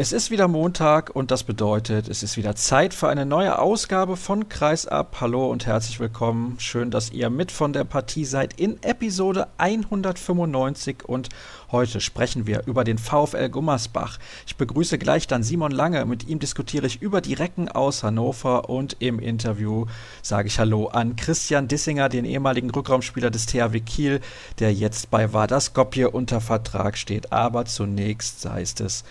[0.00, 4.16] Es ist wieder Montag und das bedeutet, es ist wieder Zeit für eine neue Ausgabe
[4.16, 5.16] von Kreisab.
[5.20, 6.54] Hallo und herzlich willkommen.
[6.60, 11.30] Schön, dass ihr mit von der Partie seid in Episode 195 und
[11.72, 14.20] heute sprechen wir über den VfL Gummersbach.
[14.46, 16.04] Ich begrüße gleich dann Simon Lange.
[16.04, 19.86] Mit ihm diskutiere ich über die Recken aus Hannover und im Interview
[20.22, 24.20] sage ich Hallo an Christian Dissinger, den ehemaligen Rückraumspieler des THW Kiel,
[24.60, 27.32] der jetzt bei Vardar Skopje unter Vertrag steht.
[27.32, 29.02] Aber zunächst sei es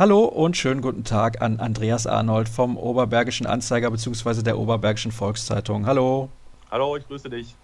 [0.00, 4.40] Hallo und schönen guten Tag an Andreas Arnold vom Oberbergischen Anzeiger bzw.
[4.42, 5.84] der Oberbergischen Volkszeitung.
[5.84, 6.30] Hallo.
[6.70, 7.54] Hallo, ich grüße dich.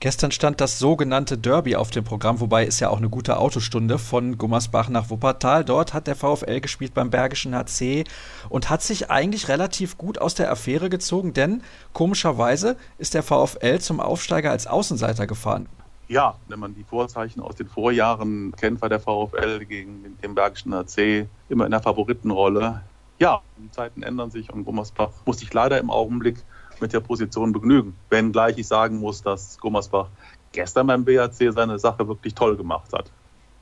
[0.00, 3.98] Gestern stand das sogenannte Derby auf dem Programm, wobei ist ja auch eine gute Autostunde
[3.98, 5.66] von Gummersbach nach Wuppertal.
[5.66, 8.04] Dort hat der VfL gespielt beim Bergischen HC
[8.48, 11.62] und hat sich eigentlich relativ gut aus der Affäre gezogen, denn
[11.92, 15.68] komischerweise ist der VfL zum Aufsteiger als Außenseiter gefahren
[16.12, 20.74] ja, wenn man die Vorzeichen aus den Vorjahren kennt, war der VfL gegen den Bergischen
[20.74, 22.82] AC immer in der Favoritenrolle.
[23.18, 26.36] Ja, die Zeiten ändern sich und Gummersbach muss sich leider im Augenblick
[26.80, 27.96] mit der Position begnügen.
[28.10, 30.08] Wenngleich ich sagen muss, dass Gummersbach
[30.52, 33.10] gestern beim BAC seine Sache wirklich toll gemacht hat.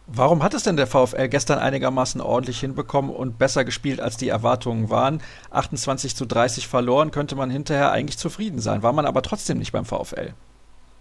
[0.09, 4.29] Warum hat es denn der VfL gestern einigermaßen ordentlich hinbekommen und besser gespielt, als die
[4.29, 5.23] Erwartungen waren?
[5.51, 8.83] 28 zu 30 verloren, könnte man hinterher eigentlich zufrieden sein.
[8.83, 10.35] War man aber trotzdem nicht beim VfL.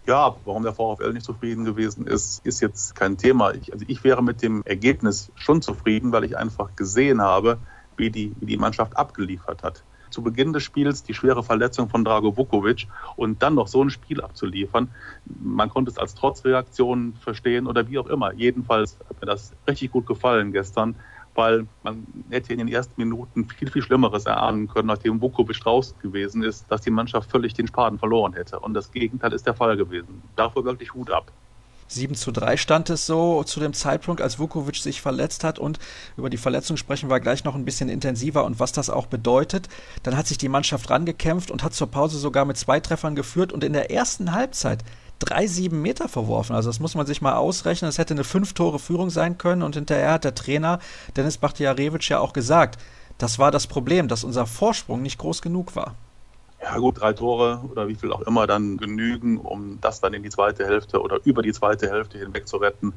[0.09, 3.53] Ja, warum der VfL nicht zufrieden gewesen ist, ist jetzt kein Thema.
[3.53, 7.59] Ich, also ich wäre mit dem Ergebnis schon zufrieden, weil ich einfach gesehen habe,
[7.95, 9.83] wie die, wie die Mannschaft abgeliefert hat.
[10.09, 12.87] Zu Beginn des Spiels die schwere Verletzung von Drago Vukovic
[13.17, 14.89] und dann noch so ein Spiel abzuliefern.
[15.25, 18.33] Man konnte es als Trotzreaktion verstehen oder wie auch immer.
[18.33, 20.95] Jedenfalls hat mir das richtig gut gefallen gestern
[21.35, 25.97] weil man hätte in den ersten Minuten viel, viel Schlimmeres erahnen können, nachdem Vukovic draußen
[26.01, 28.59] gewesen ist, dass die Mannschaft völlig den Spaden verloren hätte.
[28.59, 30.21] Und das Gegenteil ist der Fall gewesen.
[30.35, 31.31] Dafür wirklich Hut ab.
[31.89, 35.57] 7 zu 3 stand es so zu dem Zeitpunkt, als Vukovic sich verletzt hat.
[35.57, 35.79] Und
[36.17, 39.67] über die Verletzung sprechen wir gleich noch ein bisschen intensiver und was das auch bedeutet.
[40.03, 43.51] Dann hat sich die Mannschaft rangekämpft und hat zur Pause sogar mit zwei Treffern geführt.
[43.51, 44.83] Und in der ersten Halbzeit
[45.19, 46.55] drei sieben Meter verworfen.
[46.55, 47.89] Also das muss man sich mal ausrechnen.
[47.89, 50.79] Es hätte eine fünf Tore Führung sein können und hinterher hat der Trainer
[51.15, 52.79] Dennis Bakhtiarewitsch ja auch gesagt,
[53.17, 55.95] das war das Problem, dass unser Vorsprung nicht groß genug war.
[56.61, 60.23] Ja gut, drei Tore oder wie viel auch immer dann genügen, um das dann in
[60.23, 62.93] die zweite Hälfte oder über die zweite Hälfte hinweg zu retten.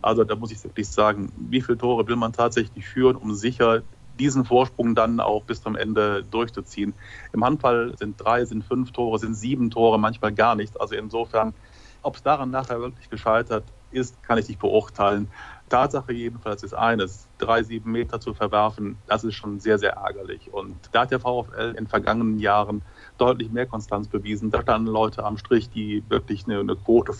[0.00, 3.82] Also da muss ich wirklich sagen, wie viele Tore will man tatsächlich führen, um sicher
[4.18, 6.94] diesen Vorsprung dann auch bis zum Ende durchzuziehen.
[7.32, 10.76] Im Handball sind drei, sind fünf Tore, sind sieben Tore, manchmal gar nichts.
[10.76, 11.54] Also insofern,
[12.02, 15.28] ob es daran nachher wirklich gescheitert ist, kann ich nicht beurteilen.
[15.68, 20.52] Tatsache jedenfalls ist eines, drei, sieben Meter zu verwerfen, das ist schon sehr, sehr ärgerlich.
[20.52, 22.82] Und da hat der VfL in vergangenen Jahren
[23.16, 24.50] deutlich mehr Konstanz bewiesen.
[24.50, 27.14] Da standen Leute am Strich, die wirklich eine, eine Quote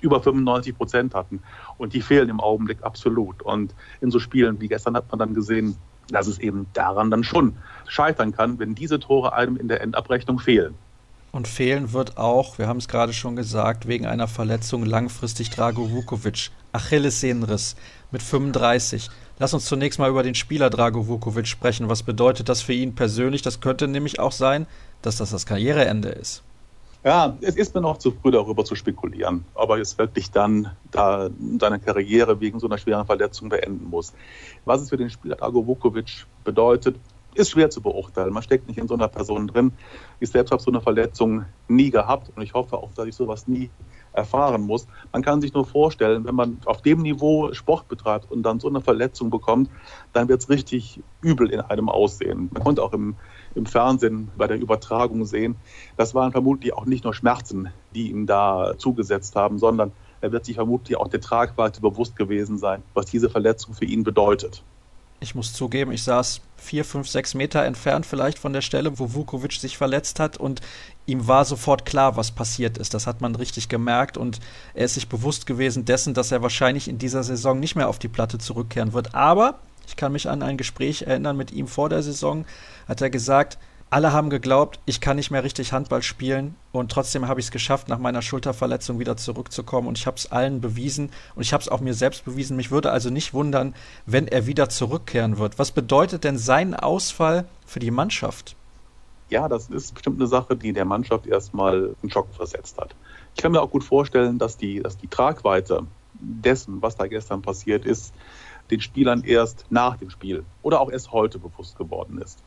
[0.00, 1.42] über 95 Prozent hatten.
[1.76, 3.42] Und die fehlen im Augenblick absolut.
[3.42, 5.76] Und in so Spielen wie gestern hat man dann gesehen,
[6.10, 10.38] dass es eben daran dann schon scheitern kann, wenn diese Tore einem in der Endabrechnung
[10.38, 10.74] fehlen.
[11.30, 15.90] Und fehlen wird auch, wir haben es gerade schon gesagt, wegen einer Verletzung langfristig Drago
[15.90, 16.50] Vukovic.
[16.72, 17.76] Achillessehnenriss
[18.10, 19.10] mit 35.
[19.38, 21.88] Lass uns zunächst mal über den Spieler Drago Vukovic sprechen.
[21.88, 23.42] Was bedeutet das für ihn persönlich?
[23.42, 24.66] Das könnte nämlich auch sein,
[25.02, 26.42] dass das das Karriereende ist.
[27.04, 30.76] Ja, es ist mir noch zu früh darüber zu spekulieren, ob er jetzt wirklich dann
[30.90, 34.12] da seine Karriere wegen so einer schweren Verletzung beenden muss.
[34.64, 36.96] Was es für den Spieler Drago Vukovic bedeutet,
[37.34, 38.32] ist schwer zu beurteilen.
[38.32, 39.72] Man steckt nicht in so einer Person drin.
[40.18, 43.46] Ich selbst habe so eine Verletzung nie gehabt und ich hoffe auch, dass ich sowas
[43.46, 43.70] nie
[44.12, 44.88] erfahren muss.
[45.12, 48.68] Man kann sich nur vorstellen, wenn man auf dem Niveau Sport betreibt und dann so
[48.68, 49.70] eine Verletzung bekommt,
[50.12, 52.48] dann wird es richtig übel in einem aussehen.
[52.52, 53.16] Man konnte auch im
[53.58, 55.56] im Fernsehen bei der Übertragung sehen,
[55.96, 60.44] das waren vermutlich auch nicht nur Schmerzen, die ihm da zugesetzt haben, sondern er wird
[60.44, 64.62] sich vermutlich auch der Tragweite bewusst gewesen sein, was diese Verletzung für ihn bedeutet.
[65.20, 69.14] Ich muss zugeben, ich saß vier, fünf, sechs Meter entfernt vielleicht von der Stelle, wo
[69.14, 70.60] Vukovic sich verletzt hat und
[71.06, 72.94] ihm war sofort klar, was passiert ist.
[72.94, 74.38] Das hat man richtig gemerkt und
[74.74, 77.98] er ist sich bewusst gewesen dessen, dass er wahrscheinlich in dieser Saison nicht mehr auf
[77.98, 79.16] die Platte zurückkehren wird.
[79.16, 79.58] Aber
[79.88, 82.44] ich kann mich an ein Gespräch erinnern mit ihm vor der Saison.
[82.86, 83.58] Hat er gesagt,
[83.90, 87.52] alle haben geglaubt, ich kann nicht mehr richtig Handball spielen und trotzdem habe ich es
[87.52, 91.62] geschafft, nach meiner Schulterverletzung wieder zurückzukommen und ich habe es allen bewiesen und ich habe
[91.62, 92.54] es auch mir selbst bewiesen.
[92.56, 93.74] Mich würde also nicht wundern,
[94.04, 95.58] wenn er wieder zurückkehren wird.
[95.58, 98.56] Was bedeutet denn sein Ausfall für die Mannschaft?
[99.30, 102.94] Ja, das ist bestimmt eine Sache, die der Mannschaft erstmal einen Schock versetzt hat.
[103.34, 105.86] Ich kann mir auch gut vorstellen, dass die, dass die Tragweite
[106.20, 108.12] dessen, was da gestern passiert ist,
[108.70, 112.42] den Spielern erst nach dem Spiel oder auch erst heute bewusst geworden ist.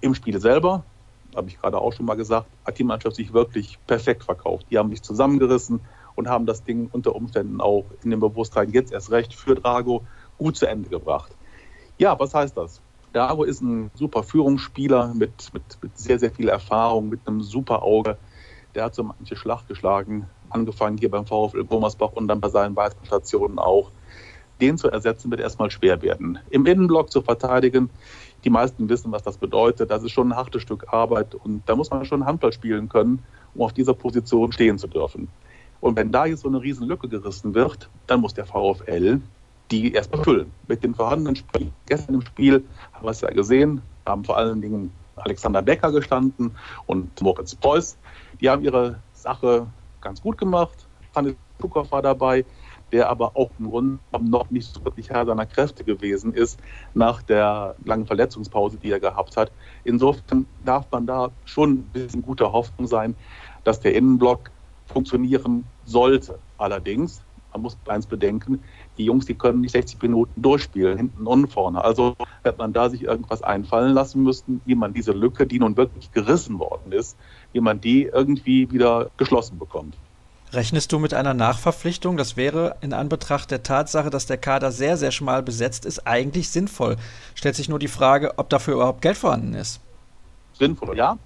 [0.00, 0.84] Im Spiel selber,
[1.34, 4.66] habe ich gerade auch schon mal gesagt, hat die Mannschaft sich wirklich perfekt verkauft.
[4.70, 5.80] Die haben sich zusammengerissen
[6.14, 10.02] und haben das Ding unter Umständen auch in dem Bewusstsein jetzt erst recht für Drago
[10.38, 11.32] gut zu Ende gebracht.
[11.98, 12.80] Ja, was heißt das?
[13.12, 17.82] Dago ist ein super Führungsspieler mit, mit, mit sehr, sehr viel Erfahrung, mit einem super
[17.82, 18.18] Auge.
[18.74, 22.76] Der hat so manche Schlag geschlagen, angefangen hier beim VfL Gummersbach und dann bei seinen
[22.76, 23.90] weiteren Stationen auch.
[24.60, 26.38] Den zu ersetzen wird erstmal schwer werden.
[26.50, 27.90] Im Innenblock zu verteidigen,
[28.44, 29.90] die meisten wissen, was das bedeutet.
[29.90, 33.22] Das ist schon ein hartes Stück Arbeit und da muss man schon Handball spielen können,
[33.54, 35.28] um auf dieser Position stehen zu dürfen.
[35.80, 39.20] Und wenn da jetzt so eine riesen Lücke gerissen wird, dann muss der VfL
[39.70, 40.52] die erstmal füllen.
[40.68, 41.72] Mit den vorhandenen Spielen.
[41.86, 46.52] Gestern im Spiel haben wir es ja gesehen, haben vor allen Dingen Alexander Becker gestanden
[46.86, 47.96] und Moritz Preuß.
[48.40, 49.66] Die haben ihre Sache
[50.00, 50.86] ganz gut gemacht.
[51.14, 52.44] Hannes Kukow war dabei,
[52.92, 56.60] der aber auch im Grunde noch nicht so wirklich Herr seiner Kräfte gewesen ist
[56.94, 59.50] nach der langen Verletzungspause, die er gehabt hat.
[59.84, 63.16] Insofern darf man da schon ein bisschen guter Hoffnung sein,
[63.64, 64.50] dass der Innenblock
[64.86, 66.38] funktionieren sollte.
[66.58, 67.22] Allerdings,
[67.52, 68.62] man muss eins bedenken,
[68.98, 71.82] die Jungs, die können nicht 60 Minuten durchspielen, hinten und vorne.
[71.82, 75.76] Also wird man da sich irgendwas einfallen lassen müssen, wie man diese Lücke, die nun
[75.76, 77.18] wirklich gerissen worden ist,
[77.52, 79.96] wie man die irgendwie wieder geschlossen bekommt.
[80.52, 82.16] Rechnest du mit einer Nachverpflichtung?
[82.16, 86.50] Das wäre in Anbetracht der Tatsache, dass der Kader sehr, sehr schmal besetzt ist, eigentlich
[86.50, 86.96] sinnvoll.
[87.34, 89.80] Stellt sich nur die Frage, ob dafür überhaupt Geld vorhanden ist.
[90.54, 91.18] Sinnvoll, ja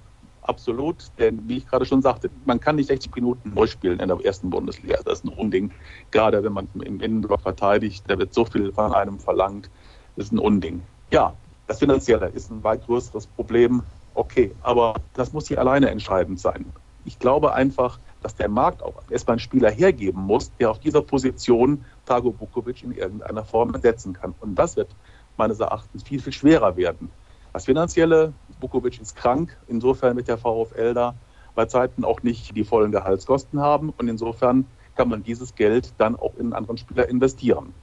[0.51, 0.97] absolut.
[1.19, 4.51] Denn wie ich gerade schon sagte, man kann nicht 60 Minuten durchspielen in der ersten
[4.51, 4.99] Bundesliga.
[5.05, 5.71] Das ist ein Unding.
[6.11, 9.71] Gerade wenn man im Innenblock verteidigt, da wird so viel von einem verlangt.
[10.17, 10.83] Das ist ein Unding.
[11.11, 11.33] Ja,
[11.67, 13.83] das Finanzielle ist ein weit größeres Problem.
[14.15, 16.67] Okay, aber das muss hier alleine entscheidend sein.
[17.05, 21.03] Ich glaube einfach, dass der Markt auch erstmal einen Spieler hergeben muss, der auf dieser
[21.03, 24.35] Position Tago Bukovic in irgendeiner Form ersetzen kann.
[24.41, 24.95] Und das wird
[25.37, 27.11] meines Erachtens viel, viel schwerer werden.
[27.53, 31.15] Das Finanzielle, Bukovic ist krank, insofern wird der VfL da
[31.55, 36.15] bei Zeiten auch nicht die vollen Gehaltskosten haben und insofern kann man dieses Geld dann
[36.15, 37.75] auch in einen anderen Spieler investieren.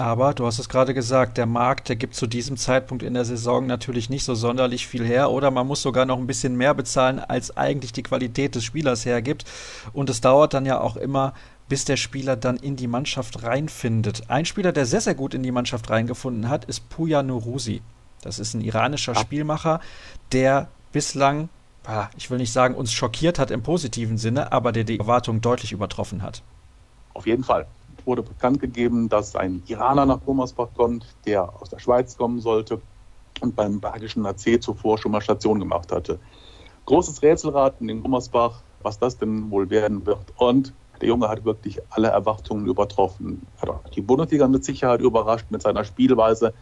[0.00, 3.26] Aber du hast es gerade gesagt, der Markt, der gibt zu diesem Zeitpunkt in der
[3.26, 6.72] Saison natürlich nicht so sonderlich viel her oder man muss sogar noch ein bisschen mehr
[6.72, 9.44] bezahlen, als eigentlich die Qualität des Spielers hergibt.
[9.92, 11.34] Und es dauert dann ja auch immer,
[11.68, 14.22] bis der Spieler dann in die Mannschaft reinfindet.
[14.30, 17.82] Ein Spieler, der sehr, sehr gut in die Mannschaft reingefunden hat, ist Puya Nurusi.
[18.22, 19.80] Das ist ein iranischer Spielmacher,
[20.32, 21.50] der bislang,
[22.16, 25.72] ich will nicht sagen, uns schockiert hat im positiven Sinne, aber der die Erwartungen deutlich
[25.72, 26.40] übertroffen hat.
[27.12, 27.66] Auf jeden Fall
[28.06, 32.80] wurde bekannt gegeben, dass ein Iraner nach Gummersbach kommt, der aus der Schweiz kommen sollte
[33.40, 36.18] und beim Bergischen AC zuvor schon mal Station gemacht hatte.
[36.86, 40.32] Großes Rätselraten in Gummersbach, was das denn wohl werden wird.
[40.36, 43.46] Und der Junge hat wirklich alle Erwartungen übertroffen.
[43.58, 46.52] Hat auch die Bundesliga mit Sicherheit überrascht mit seiner Spielweise.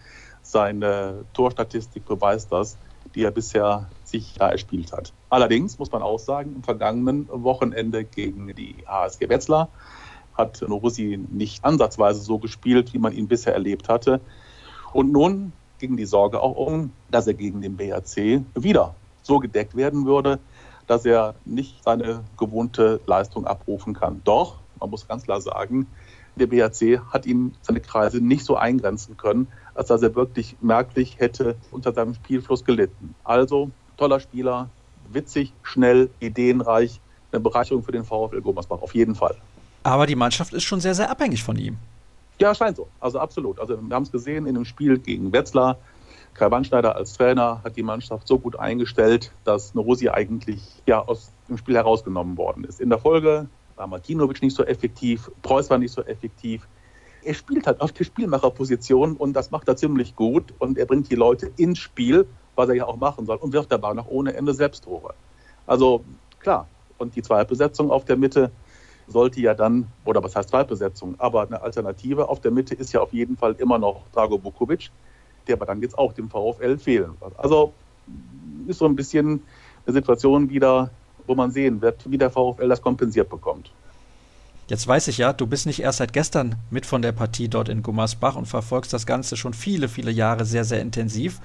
[0.43, 2.79] Seine Torstatistik beweist das,
[3.15, 5.13] die er bisher sich da erspielt hat.
[5.29, 9.69] Allerdings muss man auch sagen, im vergangenen Wochenende gegen die HSG Wetzlar
[10.39, 14.21] hat Norussi nicht ansatzweise so gespielt, wie man ihn bisher erlebt hatte.
[14.93, 19.77] Und nun ging die Sorge auch um, dass er gegen den BRC wieder so gedeckt
[19.77, 20.39] werden würde,
[20.87, 24.23] dass er nicht seine gewohnte Leistung abrufen kann.
[24.25, 25.87] Doch, man muss ganz klar sagen,
[26.37, 31.19] der BRC hat ihm seine Kreise nicht so eingrenzen können, als dass er wirklich merklich
[31.19, 33.15] hätte unter seinem Spielfluss gelitten.
[33.25, 34.71] Also toller Spieler,
[35.13, 37.01] witzig, schnell, ideenreich,
[37.33, 39.37] eine Bereicherung für den VfL Gummersbach, auf jeden Fall.
[39.83, 41.79] Aber die Mannschaft ist schon sehr, sehr abhängig von ihm.
[42.39, 42.89] Ja, scheint so.
[43.01, 43.59] Also absolut.
[43.59, 45.79] Also wir haben es gesehen in dem Spiel gegen Wetzlar.
[46.35, 51.33] Kai Wandschneider als Trainer hat die Mannschaft so gut eingestellt, dass Norusi eigentlich ja aus
[51.49, 52.81] dem Spiel herausgenommen worden ist.
[52.81, 56.69] In der Folge war Martinovic nicht so effektiv, Preuß war nicht so effektiv.
[57.25, 61.11] Er spielt halt auf die Spielmacherposition und das macht er ziemlich gut und er bringt
[61.11, 64.35] die Leute ins Spiel, was er ja auch machen soll und wirft dabei noch ohne
[64.35, 65.15] Ende Selbsttore.
[65.67, 66.05] Also
[66.39, 66.69] klar,
[66.99, 68.53] und die Zweitbesetzung auf der Mitte
[69.09, 73.01] sollte ja dann, oder was heißt Zweitbesetzung, aber eine Alternative auf der Mitte ist ja
[73.01, 74.91] auf jeden Fall immer noch Drago Bukovic,
[75.47, 77.39] der aber dann jetzt auch dem VfL fehlen wird.
[77.39, 77.73] Also
[78.67, 79.43] ist so ein bisschen
[79.87, 80.91] eine Situation wieder,
[81.27, 83.71] wo man sehen wird, wie der VfL das kompensiert bekommt.
[84.69, 87.71] Jetzt weiß ich ja, du bist nicht erst seit gestern mit von der Partie dort
[87.71, 91.41] in Gummersbach und verfolgst das Ganze schon viele, viele Jahre sehr, sehr intensiv.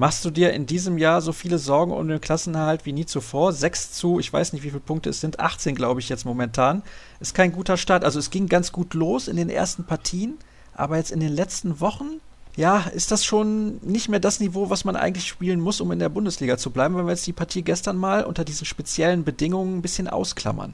[0.00, 3.52] Machst du dir in diesem Jahr so viele Sorgen um den Klassenerhalt wie nie zuvor?
[3.52, 6.82] Sechs zu, ich weiß nicht, wie viele Punkte es sind, 18 glaube ich jetzt momentan.
[7.20, 8.02] Ist kein guter Start.
[8.02, 10.38] Also es ging ganz gut los in den ersten Partien,
[10.72, 12.22] aber jetzt in den letzten Wochen
[12.56, 15.98] ja, ist das schon nicht mehr das Niveau, was man eigentlich spielen muss, um in
[15.98, 19.76] der Bundesliga zu bleiben, wenn wir jetzt die Partie gestern mal unter diesen speziellen Bedingungen
[19.76, 20.72] ein bisschen ausklammern.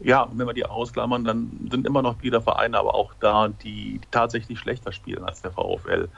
[0.00, 4.00] Ja, wenn wir die ausklammern, dann sind immer noch wieder Vereine aber auch da, die
[4.10, 6.08] tatsächlich schlechter spielen als der VfL.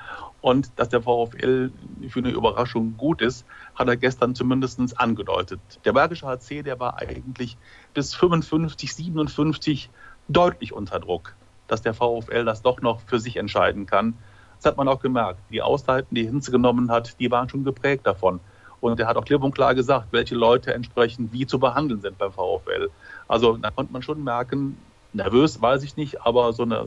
[0.47, 1.73] Und dass der VfL
[2.09, 5.59] für eine Überraschung gut ist, hat er gestern zumindest angedeutet.
[5.85, 7.57] Der Bergische HC, der war eigentlich
[7.95, 9.91] bis 55, 57
[10.29, 11.35] deutlich unter Druck,
[11.67, 14.15] dass der VfL das doch noch für sich entscheiden kann.
[14.59, 15.41] Das hat man auch gemerkt.
[15.51, 18.39] Die Auszeiten, die Hinze genommen hat, die waren schon geprägt davon.
[18.81, 22.19] Und er hat auch klipp und klar gesagt, welche Leute entsprechend wie zu behandeln sind
[22.19, 22.89] beim VfL.
[23.27, 24.79] Also da konnte man schon merken,
[25.17, 26.87] nervös weiß ich nicht, aber so eine,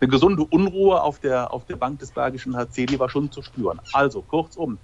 [0.00, 3.42] eine gesunde Unruhe auf der, auf der Bank des Bergischen HC, die war schon zu
[3.42, 3.80] spüren.
[3.92, 4.78] Also kurzum,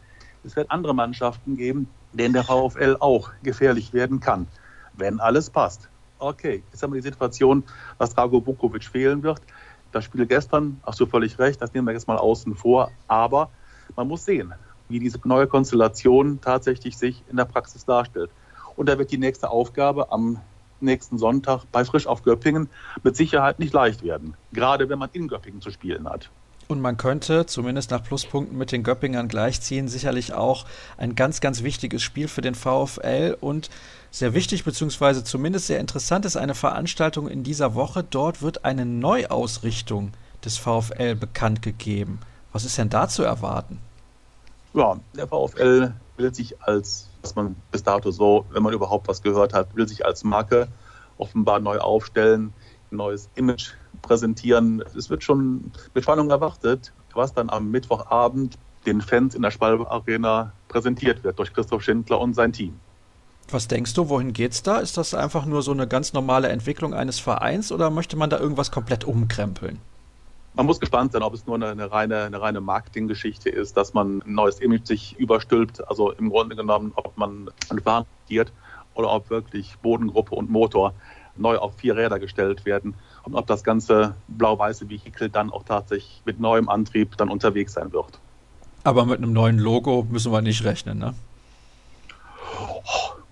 [0.45, 4.47] es wird andere Mannschaften geben, denen der VfL auch gefährlich werden kann,
[4.95, 5.89] wenn alles passt.
[6.19, 7.63] Okay, jetzt haben wir die Situation,
[7.99, 9.43] dass Drago Bukovic fehlen wird.
[9.93, 13.51] Das Spiel gestern, hast du völlig recht, das nehmen wir jetzt mal außen vor, aber
[13.95, 14.55] man muss sehen,
[14.89, 18.31] wie diese neue Konstellation tatsächlich sich in der Praxis darstellt.
[18.77, 20.41] Und da wird die nächste Aufgabe am
[20.87, 22.71] nächsten Sonntag bei Frisch auf Göppingen
[23.03, 26.31] mit Sicherheit nicht leicht werden, gerade wenn man in Göppingen zu spielen hat.
[26.69, 29.87] Und man könnte zumindest nach Pluspunkten mit den Göppingern gleichziehen.
[29.87, 30.67] Sicherlich auch
[30.97, 33.71] ein ganz, ganz wichtiges Spiel für den VfL und
[34.11, 38.03] sehr wichtig beziehungsweise zumindest sehr interessant ist eine Veranstaltung in dieser Woche.
[38.03, 40.13] Dort wird eine Neuausrichtung
[40.45, 42.19] des VfL bekannt gegeben.
[42.53, 43.79] Was ist denn da zu erwarten?
[44.75, 49.21] Ja, der VfL will sich als, was man bis dato so, wenn man überhaupt was
[49.21, 50.69] gehört hat, will sich als Marke
[51.19, 52.53] offenbar neu aufstellen,
[52.93, 54.85] ein neues Image präsentieren.
[54.97, 58.57] Es wird schon mit Spannung erwartet, was dann am Mittwochabend
[58.87, 62.79] den Fans in der Spalbe Arena präsentiert wird durch Christoph Schindler und sein Team.
[63.51, 64.79] Was denkst du, wohin geht's da?
[64.79, 68.39] Ist das einfach nur so eine ganz normale Entwicklung eines Vereins oder möchte man da
[68.39, 69.81] irgendwas komplett umkrempeln?
[70.57, 73.93] Man muss gespannt sein, ob es nur eine, eine reine, eine reine Marketinggeschichte ist, dass
[73.93, 75.87] man ein neues Image sich überstülpt.
[75.87, 78.07] Also im Grunde genommen, ob man ein Fahren
[78.95, 80.95] oder ob wirklich Bodengruppe und Motor
[81.37, 82.95] neu auf vier Räder gestellt werden
[83.25, 87.93] und ob das ganze blau-weiße Vehikel dann auch tatsächlich mit neuem Antrieb dann unterwegs sein
[87.93, 88.19] wird.
[88.83, 91.15] Aber mit einem neuen Logo müssen wir nicht rechnen, ne?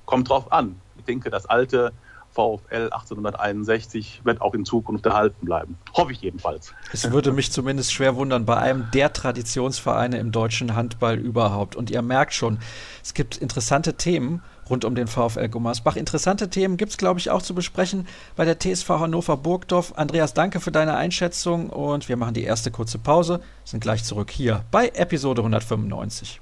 [0.05, 0.79] Kommt drauf an.
[0.99, 1.93] Ich denke, das alte
[2.35, 5.79] VfL 1861 wird auch in Zukunft erhalten bleiben.
[5.95, 6.75] Hoffe ich jedenfalls.
[6.93, 11.77] Es würde mich zumindest schwer wundern bei einem der Traditionsvereine im deutschen Handball überhaupt.
[11.77, 12.59] Und ihr merkt schon,
[13.03, 15.97] es gibt interessante Themen rund um den VfL Gummersbach.
[15.97, 19.93] Interessante Themen gibt es, glaube ich, auch zu besprechen bei der TSV Hannover Burgdorf.
[19.97, 24.31] Andreas, danke für deine Einschätzung und wir machen die erste kurze Pause, sind gleich zurück
[24.31, 26.41] hier bei Episode 195.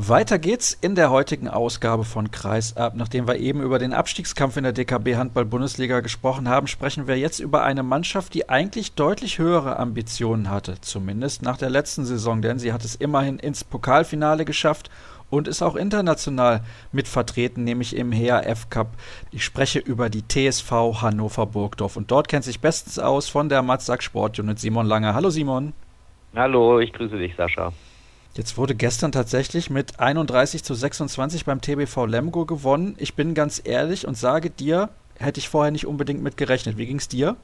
[0.00, 2.94] Weiter geht's in der heutigen Ausgabe von Kreisab.
[2.94, 7.18] Nachdem wir eben über den Abstiegskampf in der DKB Handball Bundesliga gesprochen haben, sprechen wir
[7.18, 12.42] jetzt über eine Mannschaft, die eigentlich deutlich höhere Ambitionen hatte, zumindest nach der letzten Saison,
[12.42, 14.88] denn sie hat es immerhin ins Pokalfinale geschafft
[15.30, 16.60] und ist auch international
[16.92, 18.92] mit vertreten, nämlich im HRF Cup.
[19.32, 20.70] Ich spreche über die TSV
[21.02, 25.12] Hannover Burgdorf und dort kennt sich bestens aus von der Matzak Sportunit Simon Lange.
[25.12, 25.72] Hallo Simon.
[26.36, 27.72] Hallo, ich grüße dich, Sascha.
[28.38, 32.94] Jetzt wurde gestern tatsächlich mit 31 zu 26 beim TBV Lemgo gewonnen.
[32.96, 36.78] Ich bin ganz ehrlich und sage dir, hätte ich vorher nicht unbedingt mit gerechnet.
[36.78, 37.34] Wie ging es dir?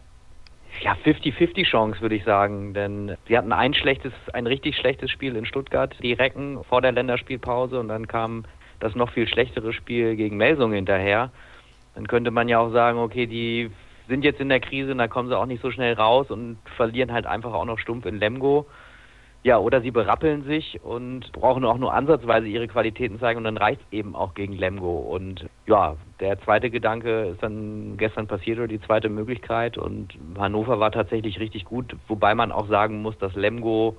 [0.83, 2.75] Ja, 50-50 Chance, würde ich sagen.
[2.75, 6.93] Denn sie hatten ein schlechtes, ein richtig schlechtes Spiel in Stuttgart, die Recken vor der
[6.93, 8.45] Länderspielpause und dann kam
[8.79, 11.33] das noch viel schlechtere Spiel gegen Melsung hinterher.
[11.97, 13.69] Dann könnte man ja auch sagen, okay, die
[14.07, 16.59] sind jetzt in der Krise, und dann kommen sie auch nicht so schnell raus und
[16.77, 18.67] verlieren halt einfach auch noch stumpf in Lemgo.
[19.45, 23.59] Ja, oder sie berappeln sich und brauchen auch nur ansatzweise ihre Qualitäten zeigen und dann
[23.59, 24.97] reicht es eben auch gegen Lemgo.
[25.01, 29.77] Und ja, der zweite Gedanke ist dann gestern passiert oder die zweite Möglichkeit.
[29.77, 33.99] Und Hannover war tatsächlich richtig gut, wobei man auch sagen muss, dass Lemgo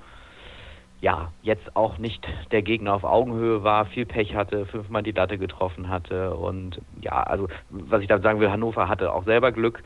[1.00, 5.38] ja, jetzt auch nicht der Gegner auf Augenhöhe war, viel Pech hatte, fünfmal die Latte
[5.38, 6.36] getroffen hatte.
[6.36, 9.84] Und ja, also was ich da sagen will, Hannover hatte auch selber Glück.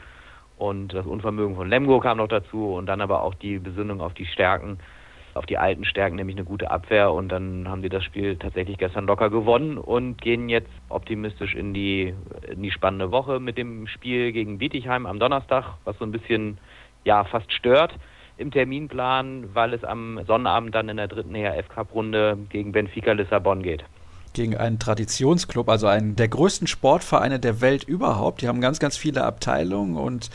[0.58, 4.14] Und das Unvermögen von Lemgo kam noch dazu und dann aber auch die Besinnung auf
[4.14, 4.80] die Stärken
[5.34, 7.12] auf die alten Stärken, nämlich eine gute Abwehr.
[7.12, 11.74] Und dann haben sie das Spiel tatsächlich gestern locker gewonnen und gehen jetzt optimistisch in
[11.74, 12.14] die,
[12.48, 16.58] in die spannende Woche mit dem Spiel gegen Bietigheim am Donnerstag, was so ein bisschen
[17.04, 17.94] ja fast stört
[18.38, 23.84] im Terminplan, weil es am Sonnabend dann in der dritten ERF-Cup-Runde gegen Benfica Lissabon geht
[24.34, 28.42] gegen einen Traditionsclub, also einen der größten Sportvereine der Welt überhaupt.
[28.42, 30.30] Die haben ganz, ganz viele Abteilungen und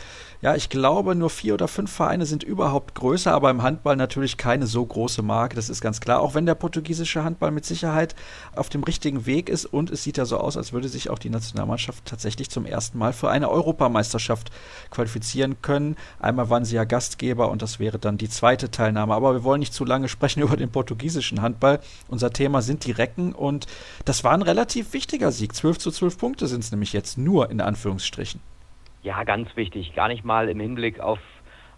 [0.45, 4.37] ja, ich glaube, nur vier oder fünf Vereine sind überhaupt größer, aber im Handball natürlich
[4.37, 6.21] keine so große Marke, das ist ganz klar.
[6.21, 8.13] Auch wenn der portugiesische Handball mit Sicherheit
[8.55, 11.17] auf dem richtigen Weg ist und es sieht ja so aus, als würde sich auch
[11.17, 14.51] die Nationalmannschaft tatsächlich zum ersten Mal für eine Europameisterschaft
[14.91, 15.95] qualifizieren können.
[16.19, 19.15] Einmal waren sie ja Gastgeber und das wäre dann die zweite Teilnahme.
[19.15, 21.79] Aber wir wollen nicht zu lange sprechen über den portugiesischen Handball.
[22.07, 23.65] Unser Thema sind die Recken und
[24.05, 25.55] das war ein relativ wichtiger Sieg.
[25.55, 28.41] 12 zu 12 Punkte sind es nämlich jetzt nur in Anführungsstrichen.
[29.05, 29.93] Ja, ganz wichtig.
[29.93, 31.19] Gar nicht mal im Hinblick auf,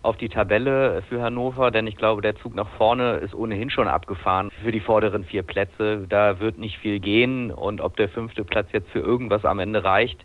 [0.02, 3.90] auf die Tabelle für Hannover, denn ich glaube, der Zug nach vorne ist ohnehin schon
[3.90, 6.06] abgefahren für die vorderen vier Plätze.
[6.08, 9.84] Da wird nicht viel gehen und ob der fünfte Platz jetzt für irgendwas am Ende
[9.84, 10.24] reicht,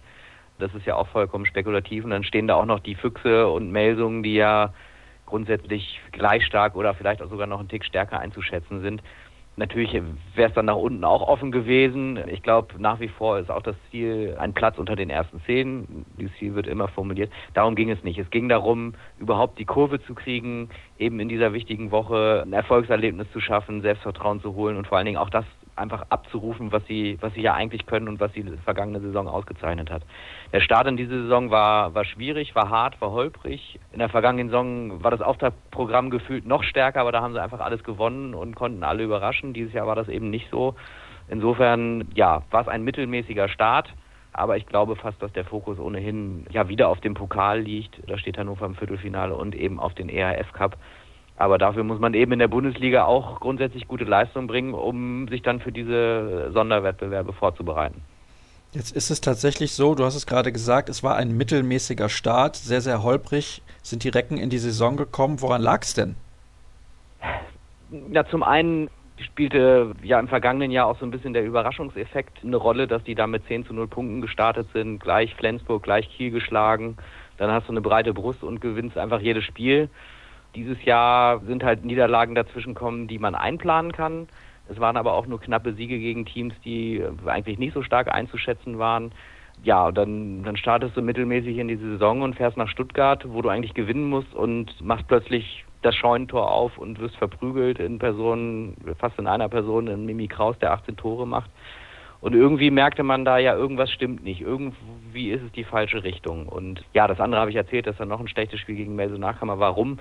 [0.61, 2.05] Das ist ja auch vollkommen spekulativ.
[2.05, 4.73] Und dann stehen da auch noch die Füchse und Melsungen, die ja
[5.27, 9.03] grundsätzlich gleich stark oder vielleicht auch sogar noch einen Tick stärker einzuschätzen sind.
[9.57, 12.19] Natürlich wäre es dann nach unten auch offen gewesen.
[12.29, 16.07] Ich glaube, nach wie vor ist auch das Ziel ein Platz unter den ersten zehn.
[16.19, 17.31] Dieses Ziel wird immer formuliert.
[17.53, 18.19] Darum ging es nicht.
[18.19, 23.31] Es ging darum, überhaupt die Kurve zu kriegen, eben in dieser wichtigen Woche ein Erfolgserlebnis
[23.33, 25.45] zu schaffen, Selbstvertrauen zu holen und vor allen Dingen auch das
[25.76, 29.91] einfach abzurufen, was sie, was sie ja eigentlich können und was sie vergangene Saison ausgezeichnet
[29.91, 30.02] hat.
[30.52, 33.79] Der Start in diese Saison war, war schwierig, war hart, war holprig.
[33.93, 37.61] In der vergangenen Saison war das Auftaktprogramm gefühlt noch stärker, aber da haben sie einfach
[37.61, 39.52] alles gewonnen und konnten alle überraschen.
[39.52, 40.75] Dieses Jahr war das eben nicht so.
[41.29, 43.93] Insofern, ja, war es ein mittelmäßiger Start.
[44.35, 48.00] Aber ich glaube fast, dass der Fokus ohnehin ja wieder auf dem Pokal liegt.
[48.09, 50.79] Da steht Hannover im Viertelfinale und eben auf den ERF Cup.
[51.37, 55.43] Aber dafür muss man eben in der Bundesliga auch grundsätzlich gute Leistung bringen, um sich
[55.43, 58.03] dann für diese Sonderwettbewerbe vorzubereiten.
[58.73, 62.57] Jetzt ist es tatsächlich so, du hast es gerade gesagt, es war ein mittelmäßiger Start,
[62.57, 65.43] sehr, sehr holprig sind die Recken in die Saison gekommen.
[65.43, 66.15] Woran lag es denn?
[68.11, 68.89] Ja, zum einen
[69.21, 73.15] spielte ja im vergangenen Jahr auch so ein bisschen der Überraschungseffekt eine Rolle, dass die
[73.15, 76.97] da mit 10 zu 0 Punkten gestartet sind, gleich Flensburg, gleich Kiel geschlagen.
[77.37, 79.91] Dann hast du eine breite Brust und gewinnst einfach jedes Spiel.
[80.55, 84.29] Dieses Jahr sind halt Niederlagen dazwischen kommen, die man einplanen kann.
[84.69, 88.79] Es waren aber auch nur knappe Siege gegen Teams, die eigentlich nicht so stark einzuschätzen
[88.79, 89.13] waren.
[89.63, 93.49] Ja, dann, dann startest du mittelmäßig in die Saison und fährst nach Stuttgart, wo du
[93.49, 99.19] eigentlich gewinnen musst und machst plötzlich das Scheunentor auf und wirst verprügelt in Person, fast
[99.19, 101.51] in einer Person, in Mimi Kraus, der 18 Tore macht.
[102.21, 104.41] Und irgendwie merkte man da ja, irgendwas stimmt nicht.
[104.41, 106.47] Irgendwie ist es die falsche Richtung.
[106.47, 109.19] Und ja, das andere habe ich erzählt, dass dann noch ein schlechtes Spiel gegen Melse
[109.19, 109.51] nachkam.
[109.53, 109.99] Warum?